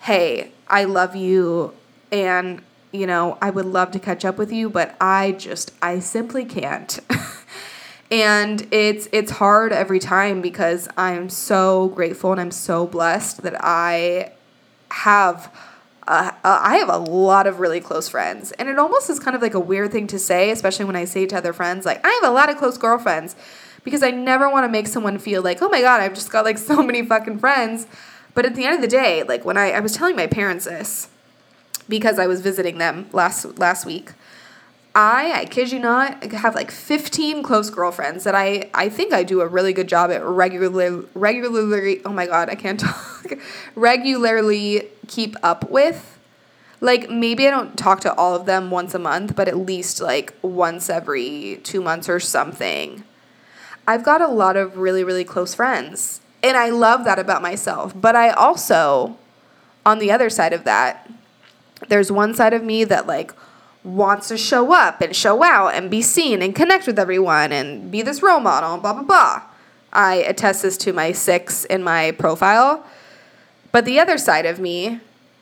"Hey, 0.01 0.51
I 0.67 0.83
love 0.83 1.15
you 1.15 1.73
and 2.11 2.61
you 2.91 3.07
know, 3.07 3.37
I 3.41 3.49
would 3.49 3.65
love 3.65 3.91
to 3.91 3.99
catch 3.99 4.25
up 4.25 4.37
with 4.37 4.51
you, 4.51 4.69
but 4.69 4.95
I 5.01 5.31
just 5.31 5.71
I 5.81 5.99
simply 5.99 6.45
can't." 6.45 6.99
and 8.11 8.67
it's 8.71 9.07
it's 9.13 9.31
hard 9.31 9.71
every 9.71 9.99
time 9.99 10.41
because 10.41 10.89
I'm 10.97 11.29
so 11.29 11.87
grateful 11.89 12.33
and 12.33 12.41
I'm 12.41 12.51
so 12.51 12.85
blessed 12.85 13.41
that 13.43 13.55
I 13.63 14.33
have 14.89 15.51
uh, 16.07 16.31
I 16.43 16.77
have 16.77 16.89
a 16.89 16.97
lot 16.97 17.47
of 17.47 17.59
really 17.59 17.79
close 17.79 18.09
friends, 18.09 18.51
and 18.53 18.67
it 18.67 18.77
almost 18.77 19.09
is 19.09 19.19
kind 19.19 19.35
of 19.35 19.41
like 19.41 19.53
a 19.53 19.59
weird 19.59 19.91
thing 19.93 20.07
to 20.07 20.19
say, 20.19 20.51
especially 20.51 20.83
when 20.83 20.95
I 20.95 21.05
say 21.05 21.25
to 21.27 21.37
other 21.37 21.53
friends, 21.53 21.85
like 21.85 22.05
I 22.05 22.19
have 22.21 22.29
a 22.29 22.33
lot 22.33 22.49
of 22.49 22.57
close 22.57 22.77
girlfriends, 22.77 23.35
because 23.85 24.03
I 24.03 24.11
never 24.11 24.49
want 24.49 24.65
to 24.65 24.69
make 24.69 24.87
someone 24.87 25.17
feel 25.17 25.41
like, 25.41 25.61
oh 25.61 25.69
my 25.69 25.79
god, 25.79 26.01
I've 26.01 26.13
just 26.13 26.31
got 26.31 26.43
like 26.43 26.57
so 26.71 26.83
many 26.83 27.05
fucking 27.05 27.39
friends. 27.39 27.87
But 28.33 28.45
at 28.45 28.55
the 28.55 28.65
end 28.65 28.75
of 28.75 28.81
the 28.81 28.87
day, 28.87 29.23
like 29.23 29.45
when 29.45 29.57
I 29.57 29.71
I 29.71 29.79
was 29.79 29.93
telling 29.93 30.17
my 30.17 30.27
parents 30.27 30.65
this, 30.65 31.07
because 31.87 32.19
I 32.19 32.27
was 32.27 32.41
visiting 32.41 32.77
them 32.77 33.07
last 33.13 33.57
last 33.57 33.85
week, 33.85 34.11
I, 34.93 35.31
I 35.41 35.45
kid 35.45 35.71
you 35.71 35.79
not, 35.79 36.21
have 36.33 36.53
like 36.53 36.69
15 36.69 37.43
close 37.43 37.69
girlfriends 37.69 38.25
that 38.25 38.35
I, 38.35 38.69
I 38.73 38.89
think 38.89 39.13
I 39.13 39.23
do 39.23 39.39
a 39.39 39.47
really 39.47 39.71
good 39.71 39.87
job 39.87 40.11
at 40.11 40.23
regularly, 40.23 41.07
regularly, 41.13 42.01
oh 42.03 42.11
my 42.11 42.25
God, 42.25 42.49
I 42.49 42.55
can't 42.55 42.79
talk, 42.79 43.33
regularly 43.75 44.89
keep 45.07 45.35
up 45.43 45.69
with. 45.69 46.19
Like 46.81 47.09
maybe 47.09 47.47
I 47.47 47.51
don't 47.51 47.77
talk 47.77 48.01
to 48.01 48.13
all 48.15 48.35
of 48.35 48.45
them 48.45 48.69
once 48.69 48.93
a 48.93 48.99
month, 48.99 49.35
but 49.35 49.47
at 49.47 49.55
least 49.55 50.01
like 50.01 50.33
once 50.41 50.89
every 50.89 51.61
two 51.63 51.81
months 51.81 52.09
or 52.09 52.19
something. 52.19 53.03
I've 53.87 54.03
got 54.03 54.21
a 54.21 54.27
lot 54.27 54.57
of 54.57 54.77
really, 54.77 55.03
really 55.03 55.23
close 55.23 55.55
friends. 55.55 56.19
And 56.43 56.57
I 56.57 56.69
love 56.69 57.05
that 57.05 57.19
about 57.19 57.41
myself. 57.41 57.93
But 57.95 58.15
I 58.15 58.31
also, 58.31 59.17
on 59.85 59.99
the 59.99 60.11
other 60.11 60.29
side 60.29 60.53
of 60.53 60.63
that, 60.65 61.09
there's 61.87 62.11
one 62.11 62.33
side 62.33 62.53
of 62.53 62.63
me 62.63 62.83
that 62.83 63.07
like 63.07 63.31
wants 63.83 64.27
to 64.27 64.37
show 64.37 64.73
up 64.73 65.01
and 65.01 65.15
show 65.15 65.43
out 65.43 65.73
and 65.73 65.89
be 65.89 66.01
seen 66.01 66.41
and 66.41 66.55
connect 66.55 66.85
with 66.85 66.99
everyone 66.99 67.51
and 67.51 67.89
be 67.89 68.01
this 68.01 68.21
role 68.21 68.39
model 68.39 68.77
blah 68.77 68.93
blah 68.93 69.03
blah. 69.03 69.41
I 69.93 70.15
attest 70.15 70.61
this 70.61 70.77
to 70.77 70.93
my 70.93 71.11
six 71.11 71.65
in 71.65 71.83
my 71.83 72.11
profile. 72.11 72.85
But 73.71 73.85
the 73.85 73.99
other 73.99 74.17
side 74.17 74.45
of 74.45 74.59
me, 74.59 74.99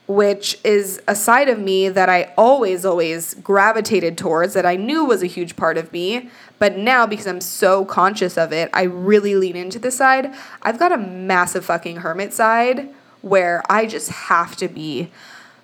which 0.07 0.59
is 0.63 1.01
a 1.07 1.15
side 1.15 1.49
of 1.49 1.59
me 1.59 1.89
that 1.89 2.09
I 2.09 2.33
always, 2.37 2.83
always 2.85 3.35
gravitated 3.35 4.17
towards, 4.17 4.53
that 4.53 4.65
I 4.65 4.75
knew 4.75 5.05
was 5.05 5.21
a 5.21 5.27
huge 5.27 5.55
part 5.55 5.77
of 5.77 5.91
me, 5.93 6.29
but 6.57 6.77
now 6.77 7.05
because 7.05 7.27
I'm 7.27 7.41
so 7.41 7.85
conscious 7.85 8.37
of 8.37 8.51
it, 8.51 8.69
I 8.73 8.83
really 8.83 9.35
lean 9.35 9.55
into 9.55 9.77
this 9.77 9.97
side. 9.97 10.33
I've 10.61 10.79
got 10.79 10.91
a 10.91 10.97
massive 10.97 11.65
fucking 11.65 11.97
hermit 11.97 12.33
side 12.33 12.89
where 13.21 13.63
I 13.69 13.85
just 13.85 14.09
have 14.09 14.55
to 14.57 14.67
be 14.67 15.11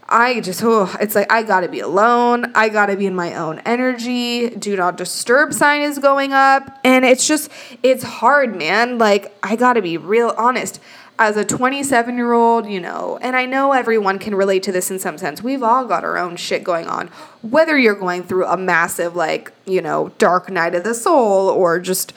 I 0.07 0.39
just, 0.39 0.61
oh, 0.63 0.95
it's 0.99 1.15
like 1.15 1.31
I 1.31 1.41
gotta 1.41 1.67
be 1.67 1.79
alone. 1.79 2.51
I 2.53 2.69
gotta 2.69 2.95
be 2.95 3.07
in 3.07 3.15
my 3.15 3.33
own 3.33 3.59
energy. 3.65 4.49
Do 4.49 4.75
not 4.75 4.97
disturb 4.97 5.53
sign 5.53 5.81
is 5.81 5.97
going 5.97 6.31
up. 6.31 6.79
And 6.83 7.03
it's 7.03 7.27
just, 7.27 7.49
it's 7.81 8.03
hard, 8.03 8.55
man. 8.55 8.97
Like, 8.97 9.35
I 9.41 9.55
gotta 9.55 9.81
be 9.81 9.97
real 9.97 10.33
honest. 10.37 10.79
As 11.17 11.37
a 11.37 11.45
27 11.45 12.17
year 12.17 12.33
old, 12.33 12.67
you 12.67 12.81
know, 12.81 13.17
and 13.21 13.37
I 13.37 13.45
know 13.45 13.71
everyone 13.71 14.19
can 14.19 14.35
relate 14.35 14.63
to 14.63 14.73
this 14.73 14.91
in 14.91 14.99
some 14.99 15.17
sense. 15.17 15.41
We've 15.41 15.63
all 15.63 15.85
got 15.85 16.03
our 16.03 16.17
own 16.17 16.35
shit 16.35 16.63
going 16.63 16.87
on. 16.87 17.07
Whether 17.41 17.77
you're 17.77 17.95
going 17.95 18.23
through 18.23 18.45
a 18.45 18.57
massive, 18.57 19.15
like, 19.15 19.53
you 19.65 19.81
know, 19.81 20.11
dark 20.17 20.49
night 20.51 20.75
of 20.75 20.83
the 20.83 20.93
soul 20.93 21.47
or 21.49 21.79
just, 21.79 22.11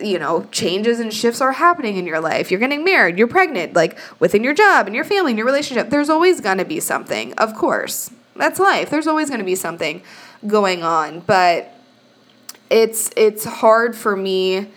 you 0.00 0.18
know, 0.18 0.46
changes 0.52 1.00
and 1.00 1.12
shifts 1.12 1.40
are 1.40 1.52
happening 1.52 1.96
in 1.96 2.06
your 2.06 2.20
life. 2.20 2.50
You're 2.50 2.60
getting 2.60 2.84
married, 2.84 3.18
you're 3.18 3.28
pregnant, 3.28 3.74
like 3.74 3.98
within 4.20 4.44
your 4.44 4.54
job 4.54 4.86
and 4.86 4.94
your 4.94 5.04
family 5.04 5.32
and 5.32 5.38
your 5.38 5.46
relationship. 5.46 5.90
There's 5.90 6.10
always 6.10 6.40
going 6.40 6.58
to 6.58 6.64
be 6.64 6.80
something, 6.80 7.32
of 7.34 7.54
course. 7.54 8.10
That's 8.36 8.58
life. 8.58 8.90
There's 8.90 9.06
always 9.06 9.28
going 9.28 9.40
to 9.40 9.46
be 9.46 9.54
something 9.54 10.02
going 10.46 10.82
on, 10.82 11.20
but 11.20 11.72
it's 12.70 13.10
it's 13.16 13.44
hard 13.44 13.94
for 13.94 14.16
me 14.16 14.68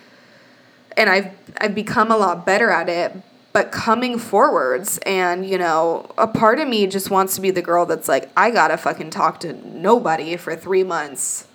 and 0.95 1.09
I've 1.09 1.31
I've 1.59 1.75
become 1.75 2.11
a 2.11 2.17
lot 2.17 2.45
better 2.45 2.69
at 2.69 2.89
it, 2.89 3.15
but 3.57 3.71
coming 3.71 4.19
forwards 4.19 4.99
and 4.99 5.43
you 5.43 5.57
know 5.57 6.11
a 6.15 6.27
part 6.27 6.59
of 6.59 6.67
me 6.67 6.85
just 6.85 7.09
wants 7.09 7.33
to 7.35 7.41
be 7.41 7.49
the 7.49 7.61
girl 7.63 7.87
that's 7.87 8.07
like 8.07 8.29
i 8.37 8.51
gotta 8.51 8.77
fucking 8.77 9.09
talk 9.09 9.39
to 9.39 9.53
nobody 9.67 10.37
for 10.37 10.55
three 10.55 10.83
months 10.83 11.47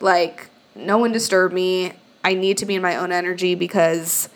like 0.00 0.48
no 0.74 0.96
one 0.96 1.12
disturbed 1.12 1.52
me 1.52 1.92
I 2.24 2.34
need 2.34 2.58
to 2.58 2.66
be 2.66 2.74
in 2.74 2.82
my 2.82 2.96
own 2.96 3.12
energy 3.12 3.54
because 3.54 4.28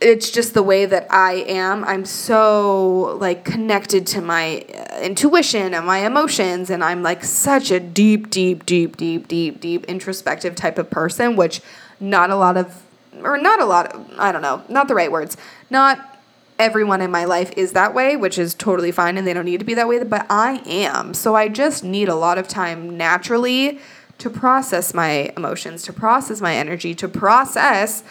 it's 0.00 0.30
just 0.30 0.52
the 0.52 0.62
way 0.62 0.84
that 0.84 1.06
I 1.10 1.34
am. 1.48 1.82
I'm 1.84 2.04
so 2.04 3.16
like 3.18 3.44
connected 3.44 4.06
to 4.08 4.20
my 4.20 4.66
uh, 4.74 5.00
intuition 5.00 5.72
and 5.72 5.86
my 5.86 6.06
emotions 6.06 6.68
and 6.68 6.84
I'm 6.84 7.02
like 7.02 7.24
such 7.24 7.70
a 7.70 7.80
deep 7.80 8.28
deep 8.28 8.66
deep 8.66 8.96
deep 8.96 9.26
deep 9.26 9.60
deep 9.60 9.84
introspective 9.86 10.54
type 10.54 10.76
of 10.76 10.90
person 10.90 11.34
which 11.34 11.62
not 11.98 12.28
a 12.28 12.36
lot 12.36 12.58
of 12.58 12.82
or 13.22 13.38
not 13.38 13.60
a 13.60 13.64
lot 13.64 13.92
of, 13.92 14.18
I 14.18 14.32
don't 14.32 14.42
know, 14.42 14.62
not 14.68 14.88
the 14.88 14.94
right 14.94 15.10
words. 15.10 15.36
Not 15.70 16.18
everyone 16.58 17.00
in 17.00 17.10
my 17.10 17.24
life 17.24 17.52
is 17.56 17.72
that 17.72 17.94
way, 17.94 18.16
which 18.16 18.38
is 18.38 18.54
totally 18.54 18.92
fine 18.92 19.18
and 19.18 19.26
they 19.26 19.34
don't 19.34 19.44
need 19.44 19.60
to 19.60 19.66
be 19.66 19.74
that 19.74 19.88
way, 19.88 20.02
but 20.04 20.26
I 20.30 20.62
am. 20.66 21.14
So 21.14 21.34
I 21.34 21.48
just 21.48 21.84
need 21.84 22.08
a 22.08 22.14
lot 22.14 22.38
of 22.38 22.48
time 22.48 22.96
naturally 22.96 23.78
to 24.18 24.30
process 24.30 24.94
my 24.94 25.32
emotions, 25.36 25.82
to 25.84 25.92
process 25.92 26.40
my 26.40 26.54
energy, 26.54 26.94
to 26.94 27.08
process 27.08 28.02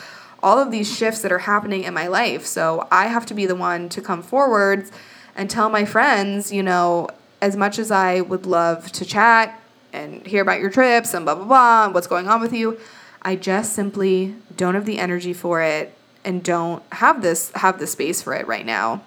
all 0.43 0.59
of 0.59 0.71
these 0.71 0.95
shifts 0.95 1.21
that 1.21 1.31
are 1.31 1.39
happening 1.39 1.83
in 1.83 1.93
my 1.93 2.07
life. 2.07 2.45
So 2.45 2.87
I 2.91 3.07
have 3.07 3.25
to 3.27 3.33
be 3.33 3.45
the 3.45 3.55
one 3.55 3.89
to 3.89 4.01
come 4.01 4.21
forward 4.21 4.89
and 5.35 5.49
tell 5.49 5.69
my 5.69 5.85
friends, 5.85 6.51
you 6.51 6.63
know, 6.63 7.09
as 7.41 7.55
much 7.55 7.79
as 7.79 7.91
I 7.91 8.21
would 8.21 8.45
love 8.45 8.91
to 8.93 9.05
chat 9.05 9.59
and 9.91 10.25
hear 10.25 10.41
about 10.41 10.59
your 10.59 10.69
trips 10.69 11.13
and 11.13 11.25
blah, 11.25 11.35
blah, 11.35 11.45
blah, 11.45 11.85
and 11.85 11.93
what's 11.93 12.07
going 12.07 12.27
on 12.27 12.41
with 12.41 12.53
you, 12.53 12.79
I 13.21 13.35
just 13.35 13.73
simply 13.73 14.35
don't 14.55 14.75
have 14.75 14.85
the 14.85 14.99
energy 14.99 15.33
for 15.33 15.61
it 15.61 15.95
and 16.23 16.43
don't 16.43 16.83
have 16.91 17.21
this 17.21 17.51
have 17.55 17.79
the 17.79 17.87
space 17.87 18.21
for 18.21 18.33
it 18.33 18.47
right 18.47 18.65
now. 18.65 19.01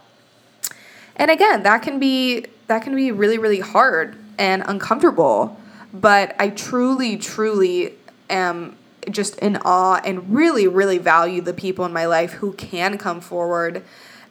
And 1.17 1.31
again, 1.31 1.63
that 1.63 1.83
can 1.83 1.99
be 1.99 2.47
that 2.67 2.83
can 2.83 2.95
be 2.95 3.13
really 3.13 3.39
really 3.39 3.61
hard 3.61 4.17
and 4.39 4.63
uncomfortable 4.67 5.61
but 5.93 6.35
I 6.39 6.51
truly, 6.51 7.17
truly 7.17 7.95
am 8.29 8.77
just 9.11 9.39
in 9.39 9.57
awe 9.59 10.01
and 10.05 10.35
really, 10.35 10.67
really 10.67 10.99
value 10.99 11.41
the 11.41 11.55
people 11.55 11.85
in 11.85 11.93
my 11.93 12.07
life 12.07 12.33
who 12.33 12.53
can 12.53 12.99
come 12.99 13.21
forward 13.21 13.83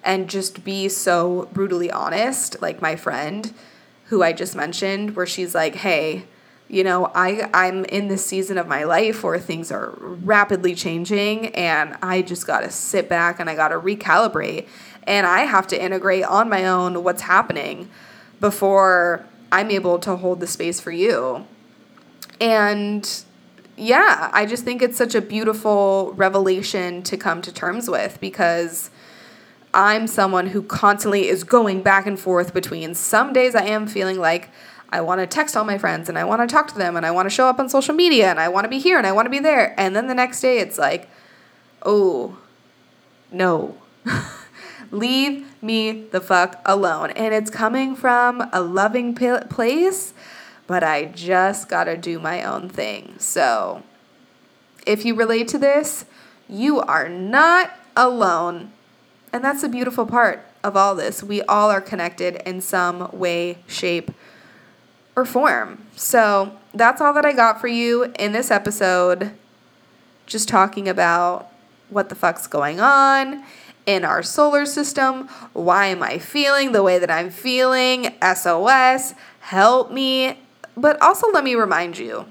and 0.04 0.30
just 0.30 0.64
be 0.64 0.88
so 0.88 1.50
brutally 1.54 1.92
honest, 1.92 2.62
like 2.62 2.82
my 2.82 2.96
friend 2.96 3.54
who 4.06 4.24
I 4.24 4.34
just 4.34 4.56
mentioned, 4.56 5.16
where 5.16 5.26
she's 5.26 5.54
like, 5.54 5.76
hey, 5.76 6.26
you 6.70 6.84
know, 6.84 7.12
I, 7.16 7.50
I'm 7.54 7.86
in 7.86 8.08
this 8.08 8.26
season 8.26 8.58
of 8.58 8.68
my 8.68 8.84
life 8.84 9.24
where 9.24 9.40
things 9.40 9.72
are 9.72 9.98
rapidly 10.00 10.76
changing 10.76 11.48
and 11.56 11.96
I 12.02 12.22
just 12.22 12.46
gotta 12.46 12.70
sit 12.70 13.10
back 13.10 13.40
and 13.40 13.50
I 13.50 13.56
gotta 13.56 13.80
recalibrate 13.80 14.68
and 15.04 15.26
I 15.26 15.42
have 15.42 15.68
to 15.68 15.82
integrate 15.82 16.26
on 16.26 16.50
my 16.50 16.66
own 16.66 17.04
what's 17.04 17.22
happening 17.22 17.90
before 18.40 19.26
I'm 19.52 19.72
able 19.72 20.00
to 20.00 20.16
hold 20.16 20.40
the 20.40 20.48
space 20.48 20.80
for 20.80 20.92
you. 20.92 21.46
And 22.40 23.24
yeah, 23.76 24.30
I 24.34 24.46
just 24.46 24.64
think 24.64 24.82
it's 24.82 24.98
such 24.98 25.16
a 25.16 25.22
beautiful 25.22 26.14
revelation 26.16 27.04
to 27.04 27.18
come 27.18 27.42
to 27.44 27.52
terms 27.52 27.90
with 27.90 28.20
because 28.20 28.90
I'm 29.74 30.08
someone 30.08 30.48
who 30.48 30.64
constantly 30.64 31.28
is 31.28 31.44
going 31.44 31.84
back 31.84 32.08
and 32.08 32.20
forth 32.20 32.54
between 32.54 32.96
some 32.96 33.34
days 33.34 33.54
I 33.54 33.64
am 33.64 33.86
feeling 33.88 34.20
like 34.20 34.50
I 34.90 35.02
want 35.02 35.22
to 35.22 35.28
text 35.28 35.56
all 35.58 35.66
my 35.66 35.78
friends 35.78 36.10
and 36.10 36.18
I 36.18 36.24
want 36.24 36.48
to 36.48 36.52
talk 36.52 36.68
to 36.70 36.78
them 36.78 36.96
and 36.96 37.06
I 37.06 37.12
want 37.12 37.28
to 37.28 37.30
show 37.30 37.48
up 37.48 37.60
on 37.60 37.70
social 37.70 37.94
media 37.94 38.30
and 38.30 38.40
I 38.40 38.48
want 38.48 38.66
to 38.66 38.70
be 38.70 38.80
here 38.80 38.98
and 38.98 39.06
I 39.06 39.12
want 39.12 39.26
to 39.26 39.30
be 39.30 39.40
there. 39.40 39.80
And 39.80 39.96
then 39.96 40.08
the 40.08 40.16
next 40.16 40.42
day 40.42 40.60
it's 40.60 40.78
like, 40.78 41.10
oh, 41.84 42.38
no. 43.32 43.78
Leave 44.92 45.47
me 45.62 46.04
the 46.12 46.22
fuck 46.22 46.62
alone. 46.66 47.12
And 47.12 47.34
it's 47.34 47.50
coming 47.50 47.96
from 47.96 48.48
a 48.54 48.62
loving 48.62 49.14
place, 49.16 50.14
but 50.68 50.84
I 50.84 51.06
just 51.06 51.70
got 51.70 51.86
to 51.86 51.98
do 51.98 52.20
my 52.20 52.44
own 52.44 52.70
thing. 52.70 53.16
So 53.18 53.84
if 54.86 55.06
you 55.06 55.16
relate 55.16 55.48
to 55.50 55.58
this, 55.58 56.06
you 56.48 56.80
are 56.80 57.10
not 57.10 57.72
alone. 57.96 58.72
And 59.34 59.44
that's 59.44 59.62
the 59.62 59.70
beautiful 59.70 60.06
part 60.06 60.46
of 60.64 60.78
all 60.78 60.96
this. 60.96 61.22
We 61.22 61.42
all 61.44 61.70
are 61.70 61.82
connected 61.82 62.42
in 62.46 62.62
some 62.62 63.10
way, 63.12 63.60
shape, 63.68 64.12
or 65.16 65.26
form. 65.26 65.86
So 65.96 66.58
that's 66.74 67.02
all 67.02 67.14
that 67.14 67.26
I 67.26 67.34
got 67.34 67.60
for 67.60 67.68
you 67.68 68.14
in 68.20 68.32
this 68.32 68.52
episode. 68.52 69.32
Just 70.26 70.48
talking 70.48 70.88
about 70.88 71.52
what 71.90 72.10
the 72.10 72.16
fuck's 72.16 72.48
going 72.48 72.80
on 72.80 73.44
in 73.88 74.06
our 74.06 74.22
solar 74.22 74.68
system. 74.68 75.28
Why 75.54 75.88
am 75.88 76.04
I 76.04 76.20
feeling 76.20 76.74
the 76.74 76.84
way 76.84 77.00
that 77.00 77.10
I'm 77.10 77.32
feeling? 77.32 78.14
SOS, 78.22 79.16
help 79.40 79.92
me. 79.92 80.40
But 80.76 81.02
also, 81.02 81.32
let 81.32 81.44
me 81.44 81.56
remind 81.56 81.98
you 81.98 82.26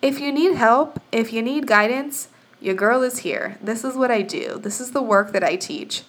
if 0.00 0.20
you 0.20 0.30
need 0.30 0.54
help, 0.54 1.02
if 1.10 1.32
you 1.32 1.42
need 1.42 1.66
guidance, 1.66 2.28
your 2.60 2.74
girl 2.74 3.02
is 3.02 3.20
here. 3.20 3.58
This 3.60 3.82
is 3.82 3.96
what 3.96 4.12
I 4.12 4.22
do, 4.22 4.60
this 4.62 4.80
is 4.80 4.92
the 4.92 5.02
work 5.02 5.32
that 5.32 5.42
I 5.42 5.56
teach. 5.56 6.04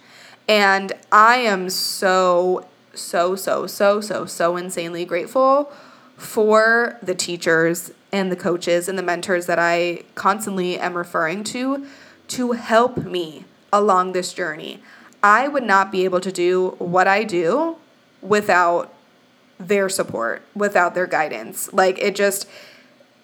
And 0.47 0.93
I 1.11 1.37
am 1.37 1.69
so, 1.69 2.67
so, 2.93 3.35
so, 3.35 3.65
so, 3.65 4.01
so, 4.01 4.25
so 4.25 4.57
insanely 4.57 5.05
grateful 5.05 5.71
for 6.17 6.97
the 7.01 7.15
teachers 7.15 7.91
and 8.11 8.31
the 8.31 8.35
coaches 8.35 8.89
and 8.89 8.97
the 8.97 9.03
mentors 9.03 9.45
that 9.45 9.59
I 9.59 10.03
constantly 10.15 10.77
am 10.77 10.97
referring 10.97 11.43
to 11.45 11.85
to 12.29 12.51
help 12.53 12.97
me 12.97 13.45
along 13.71 14.13
this 14.13 14.33
journey. 14.33 14.81
I 15.21 15.47
would 15.47 15.63
not 15.63 15.91
be 15.91 16.05
able 16.05 16.21
to 16.21 16.31
do 16.31 16.75
what 16.79 17.07
I 17.07 17.23
do 17.23 17.77
without 18.21 18.93
their 19.59 19.89
support, 19.89 20.41
without 20.55 20.95
their 20.95 21.07
guidance. 21.07 21.71
Like 21.73 21.99
it 21.99 22.15
just, 22.15 22.47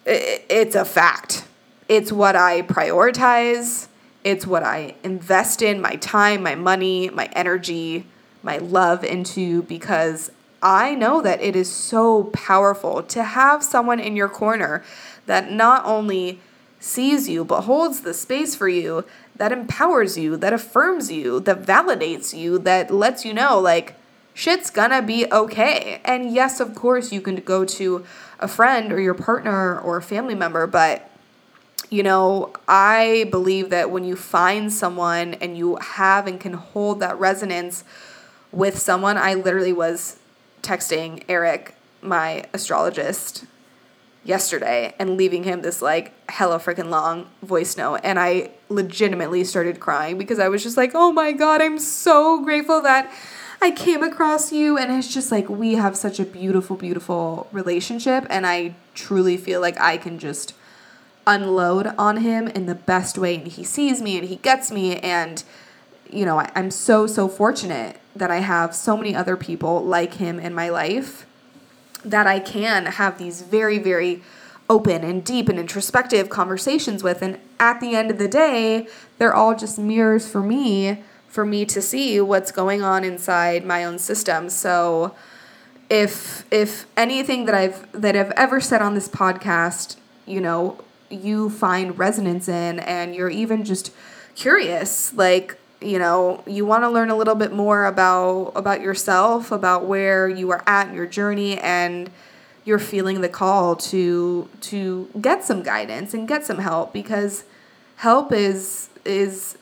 it, 0.05 0.45
it's 0.49 0.75
a 0.75 0.85
fact. 0.85 1.45
It's 1.87 2.11
what 2.11 2.35
I 2.35 2.61
prioritize. 2.63 3.87
It's 4.23 4.45
what 4.45 4.63
I 4.63 4.95
invest 5.03 5.61
in 5.61 5.79
my 5.79 5.95
time, 5.97 6.43
my 6.43 6.55
money, 6.55 7.09
my 7.09 7.29
energy, 7.33 8.05
my 8.41 8.57
love 8.57 9.03
into 9.03 9.63
because 9.63 10.31
I 10.61 10.95
know 10.95 11.21
that 11.21 11.41
it 11.41 11.55
is 11.55 11.71
so 11.71 12.25
powerful 12.25 13.03
to 13.03 13.23
have 13.23 13.63
someone 13.63 13.99
in 13.99 14.15
your 14.15 14.29
corner 14.29 14.83
that 15.25 15.51
not 15.51 15.85
only 15.85 16.39
sees 16.79 17.29
you 17.29 17.45
but 17.45 17.61
holds 17.61 18.01
the 18.01 18.13
space 18.13 18.55
for 18.55 18.67
you 18.67 19.05
that 19.37 19.51
empowers 19.51 20.17
you, 20.17 20.37
that 20.37 20.53
affirms 20.53 21.11
you, 21.11 21.39
that 21.41 21.61
validates 21.63 22.37
you, 22.37 22.57
that 22.59 22.91
lets 22.91 23.25
you 23.25 23.33
know, 23.33 23.59
like, 23.59 23.95
shit's 24.33 24.69
gonna 24.69 25.01
be 25.01 25.25
okay. 25.31 26.01
And 26.05 26.33
yes, 26.33 26.59
of 26.59 26.75
course, 26.75 27.11
you 27.11 27.21
can 27.21 27.35
go 27.37 27.65
to 27.65 28.05
a 28.39 28.47
friend 28.47 28.91
or 28.91 28.99
your 28.99 29.13
partner 29.13 29.79
or 29.79 29.97
a 29.97 30.01
family 30.01 30.35
member, 30.35 30.67
but 30.67 31.09
you 31.89 32.03
know, 32.03 32.51
I 32.67 33.27
believe 33.31 33.69
that 33.69 33.91
when 33.91 34.03
you 34.03 34.15
find 34.15 34.73
someone 34.73 35.35
and 35.35 35.57
you 35.57 35.77
have 35.77 36.27
and 36.27 36.39
can 36.39 36.53
hold 36.53 36.99
that 36.99 37.17
resonance 37.19 37.83
with 38.51 38.79
someone, 38.79 39.17
I 39.17 39.35
literally 39.35 39.73
was 39.73 40.17
texting 40.61 41.23
Eric, 41.29 41.75
my 42.01 42.45
astrologist, 42.53 43.45
yesterday 44.25 44.93
and 44.99 45.15
leaving 45.15 45.43
him 45.43 45.61
this 45.61 45.81
like 45.81 46.11
hella 46.29 46.59
freaking 46.59 46.89
long 46.89 47.27
voice 47.43 47.77
note. 47.77 48.01
And 48.03 48.19
I 48.19 48.51
legitimately 48.67 49.43
started 49.43 49.79
crying 49.79 50.17
because 50.17 50.39
I 50.39 50.49
was 50.49 50.63
just 50.63 50.75
like, 50.75 50.91
oh 50.93 51.11
my 51.11 51.31
God, 51.31 51.61
I'm 51.61 51.79
so 51.79 52.43
grateful 52.43 52.81
that 52.81 53.11
I 53.61 53.71
came 53.71 54.03
across 54.03 54.51
you. 54.51 54.77
And 54.77 54.91
it's 54.91 55.13
just 55.13 55.31
like, 55.31 55.47
we 55.47 55.75
have 55.75 55.95
such 55.95 56.19
a 56.19 56.25
beautiful, 56.25 56.75
beautiful 56.75 57.47
relationship. 57.51 58.25
And 58.29 58.45
I 58.45 58.75
truly 58.95 59.37
feel 59.37 59.61
like 59.61 59.79
I 59.79 59.97
can 59.97 60.19
just 60.19 60.53
unload 61.27 61.87
on 61.97 62.17
him 62.17 62.47
in 62.47 62.65
the 62.65 62.75
best 62.75 63.17
way 63.17 63.35
and 63.35 63.47
he 63.47 63.63
sees 63.63 64.01
me 64.01 64.17
and 64.17 64.27
he 64.27 64.35
gets 64.37 64.71
me 64.71 64.97
and 64.97 65.43
you 66.11 66.23
know 66.23 66.39
I, 66.39 66.51
i'm 66.55 66.69
so 66.69 67.07
so 67.07 67.27
fortunate 67.27 67.99
that 68.15 68.29
i 68.29 68.41
have 68.41 68.75
so 68.75 68.95
many 68.95 69.15
other 69.15 69.35
people 69.35 69.83
like 69.83 70.15
him 70.15 70.39
in 70.39 70.53
my 70.53 70.69
life 70.69 71.24
that 72.05 72.27
i 72.27 72.39
can 72.39 72.85
have 72.85 73.17
these 73.17 73.41
very 73.41 73.77
very 73.77 74.21
open 74.69 75.03
and 75.03 75.23
deep 75.23 75.49
and 75.49 75.59
introspective 75.59 76.29
conversations 76.29 77.03
with. 77.03 77.21
And 77.21 77.39
at 77.59 77.79
the 77.79 77.95
end 77.95 78.11
of 78.11 78.17
the 78.17 78.27
day 78.27 78.87
they're 79.17 79.33
all 79.33 79.55
just 79.55 79.77
mirrors 79.77 80.27
for 80.27 80.41
me 80.41 81.03
for 81.27 81.45
me 81.45 81.65
to 81.65 81.81
see 81.81 82.19
what's 82.21 82.51
going 82.51 82.81
on 82.81 83.03
inside 83.03 83.65
my 83.65 83.83
own 83.83 83.99
system. 83.99 84.49
So 84.49 85.15
if 85.89 86.45
if 86.51 86.87
anything 86.97 87.45
that 87.45 87.53
i've 87.53 87.87
that 87.91 88.15
i've 88.15 88.31
ever 88.31 88.59
said 88.59 88.81
on 88.81 88.95
this 88.95 89.07
podcast 89.07 89.97
you 90.25 90.41
know 90.41 90.83
you 91.11 91.47
find 91.47 91.99
resonance 91.99 92.47
in 92.47 92.79
and 92.79 93.13
you're 93.13 93.29
even 93.29 93.63
just 93.63 93.91
curious 94.33 95.13
like 95.13 95.59
you 95.85 95.99
know 95.99 96.43
you 96.47 96.65
want 96.65 96.83
to 96.83 96.89
learn 96.89 97.09
a 97.09 97.15
little 97.15 97.35
bit 97.35 97.53
more 97.53 97.85
about 97.85 98.51
about 98.55 98.81
yourself 98.81 99.51
about 99.51 99.85
where 99.85 100.27
you 100.27 100.49
are 100.51 100.63
at 100.67 100.87
in 100.89 100.95
your 100.95 101.05
journey 101.05 101.57
and 101.59 102.09
you're 102.65 102.79
feeling 102.79 103.21
the 103.21 103.29
call 103.29 103.75
to 103.75 104.49
to 104.59 105.07
get 105.21 105.43
some 105.43 105.61
guidance 105.61 106.13
and 106.13 106.27
get 106.27 106.45
some 106.45 106.57
help 106.57 106.91
because 106.91 107.43
help 107.97 108.31
is 108.31 108.89
is 109.05 109.57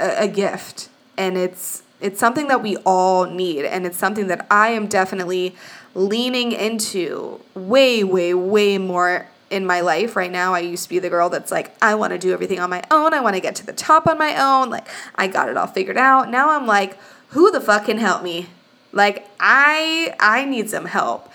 a, 0.00 0.24
a 0.24 0.28
gift 0.28 0.88
and 1.16 1.38
it's 1.38 1.82
it's 2.00 2.18
something 2.18 2.48
that 2.48 2.62
we 2.62 2.76
all 2.78 3.26
need 3.26 3.64
and 3.64 3.86
it's 3.86 3.96
something 3.96 4.26
that 4.26 4.46
I 4.50 4.70
am 4.70 4.88
definitely 4.88 5.54
leaning 5.94 6.52
into 6.52 7.40
way 7.54 8.02
way 8.02 8.34
way 8.34 8.78
more 8.78 9.28
in 9.52 9.66
my 9.66 9.80
life 9.80 10.16
right 10.16 10.30
now. 10.30 10.54
I 10.54 10.60
used 10.60 10.84
to 10.84 10.88
be 10.88 10.98
the 10.98 11.10
girl 11.10 11.28
that's 11.28 11.50
like, 11.50 11.76
I 11.82 11.94
want 11.94 12.12
to 12.12 12.18
do 12.18 12.32
everything 12.32 12.58
on 12.58 12.70
my 12.70 12.82
own. 12.90 13.12
I 13.12 13.20
want 13.20 13.36
to 13.36 13.40
get 13.40 13.54
to 13.56 13.66
the 13.66 13.72
top 13.72 14.06
on 14.06 14.18
my 14.18 14.34
own. 14.36 14.70
Like, 14.70 14.88
I 15.14 15.28
got 15.28 15.48
it 15.48 15.56
all 15.56 15.66
figured 15.66 15.98
out. 15.98 16.30
Now 16.30 16.50
I'm 16.50 16.66
like, 16.66 16.98
who 17.28 17.50
the 17.50 17.60
fuck 17.60 17.84
can 17.84 17.98
help 17.98 18.22
me? 18.22 18.48
Like, 18.92 19.28
I 19.38 20.14
I 20.18 20.44
need 20.44 20.70
some 20.70 20.86
help. 20.86 21.30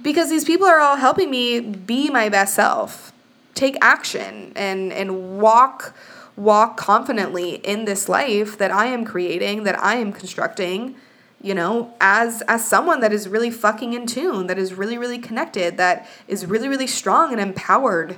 Because 0.00 0.28
these 0.28 0.44
people 0.44 0.66
are 0.66 0.78
all 0.78 0.96
helping 0.96 1.30
me 1.30 1.60
be 1.60 2.10
my 2.10 2.28
best 2.28 2.54
self. 2.54 3.12
Take 3.54 3.76
action 3.80 4.52
and 4.54 4.92
and 4.92 5.40
walk 5.40 5.94
walk 6.36 6.76
confidently 6.76 7.54
in 7.56 7.86
this 7.86 8.08
life 8.08 8.58
that 8.58 8.70
I 8.70 8.86
am 8.86 9.06
creating, 9.06 9.64
that 9.64 9.82
I 9.82 9.96
am 9.96 10.12
constructing 10.12 10.96
you 11.42 11.54
know 11.54 11.92
as 12.00 12.42
as 12.42 12.66
someone 12.66 13.00
that 13.00 13.12
is 13.12 13.28
really 13.28 13.50
fucking 13.50 13.92
in 13.92 14.06
tune 14.06 14.46
that 14.46 14.58
is 14.58 14.74
really 14.74 14.96
really 14.96 15.18
connected 15.18 15.76
that 15.76 16.08
is 16.26 16.46
really 16.46 16.68
really 16.68 16.86
strong 16.86 17.30
and 17.30 17.40
empowered 17.40 18.16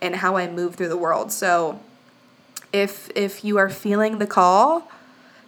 in 0.00 0.14
how 0.14 0.36
i 0.36 0.48
move 0.48 0.74
through 0.74 0.88
the 0.88 0.96
world. 0.96 1.32
So 1.32 1.78
if 2.72 3.10
if 3.14 3.44
you 3.44 3.58
are 3.58 3.68
feeling 3.68 4.18
the 4.18 4.26
call 4.26 4.90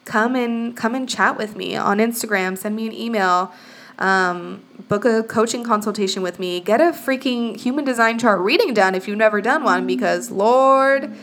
come 0.04 0.34
and 0.34 0.76
come 0.76 0.94
and 0.94 1.08
chat 1.08 1.38
with 1.38 1.56
me 1.56 1.76
on 1.76 1.98
instagram. 1.98 2.58
Send 2.58 2.76
me 2.76 2.86
an 2.86 2.92
email. 2.92 3.52
Um, 3.98 4.62
book 4.88 5.04
a 5.04 5.22
coaching 5.22 5.62
consultation 5.62 6.22
with 6.22 6.40
me. 6.40 6.60
Get 6.60 6.80
a 6.80 6.92
freaking 6.92 7.56
human 7.56 7.84
design 7.84 8.18
chart 8.18 8.40
reading 8.40 8.74
done 8.74 8.94
if 8.94 9.06
you've 9.06 9.18
never 9.18 9.40
done 9.40 9.62
one 9.62 9.86
because 9.86 10.30
lord 10.30 11.14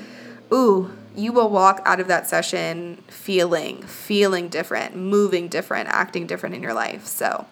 ooh 0.54 0.92
you 1.19 1.32
will 1.32 1.49
walk 1.49 1.82
out 1.86 1.99
of 1.99 2.08
that 2.08 2.27
session 2.27 3.03
feeling, 3.08 3.84
feeling 3.84 4.49
different, 4.49 4.95
moving 4.95 5.47
different, 5.47 5.89
acting 5.89 6.25
different 6.25 6.55
in 6.55 6.63
your 6.63 6.73
life. 6.73 7.05
So 7.05 7.45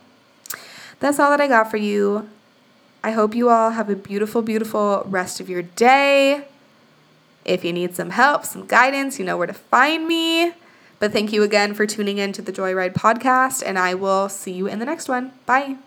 that's 1.00 1.20
all 1.20 1.30
that 1.32 1.42
I 1.42 1.48
got 1.48 1.70
for 1.70 1.78
you. 1.78 2.30
I 3.04 3.12
hope 3.12 3.36
you 3.36 3.50
all 3.50 3.72
have 3.72 3.90
a 3.90 3.96
beautiful, 3.96 4.42
beautiful 4.42 5.04
rest 5.06 5.40
of 5.40 5.50
your 5.50 5.62
day. 5.62 6.46
If 7.46 7.64
you 7.64 7.72
need 7.72 7.96
some 7.96 8.10
help, 8.10 8.44
some 8.44 8.66
guidance, 8.66 9.20
you 9.20 9.26
know 9.26 9.38
where 9.38 9.48
to 9.48 9.54
find 9.54 10.08
me. 10.08 10.54
But 11.00 11.14
thank 11.14 11.32
you 11.32 11.44
again 11.44 11.74
for 11.74 11.86
tuning 11.86 12.18
in 12.18 12.34
to 12.34 12.42
the 12.42 12.52
Joy 12.52 12.74
Ride 12.74 12.96
podcast, 12.96 13.64
and 13.66 13.78
I 13.78 13.94
will 13.94 14.30
see 14.30 14.52
you 14.52 14.68
in 14.68 14.80
the 14.80 14.86
next 14.86 15.08
one. 15.08 15.32
Bye. 15.46 15.78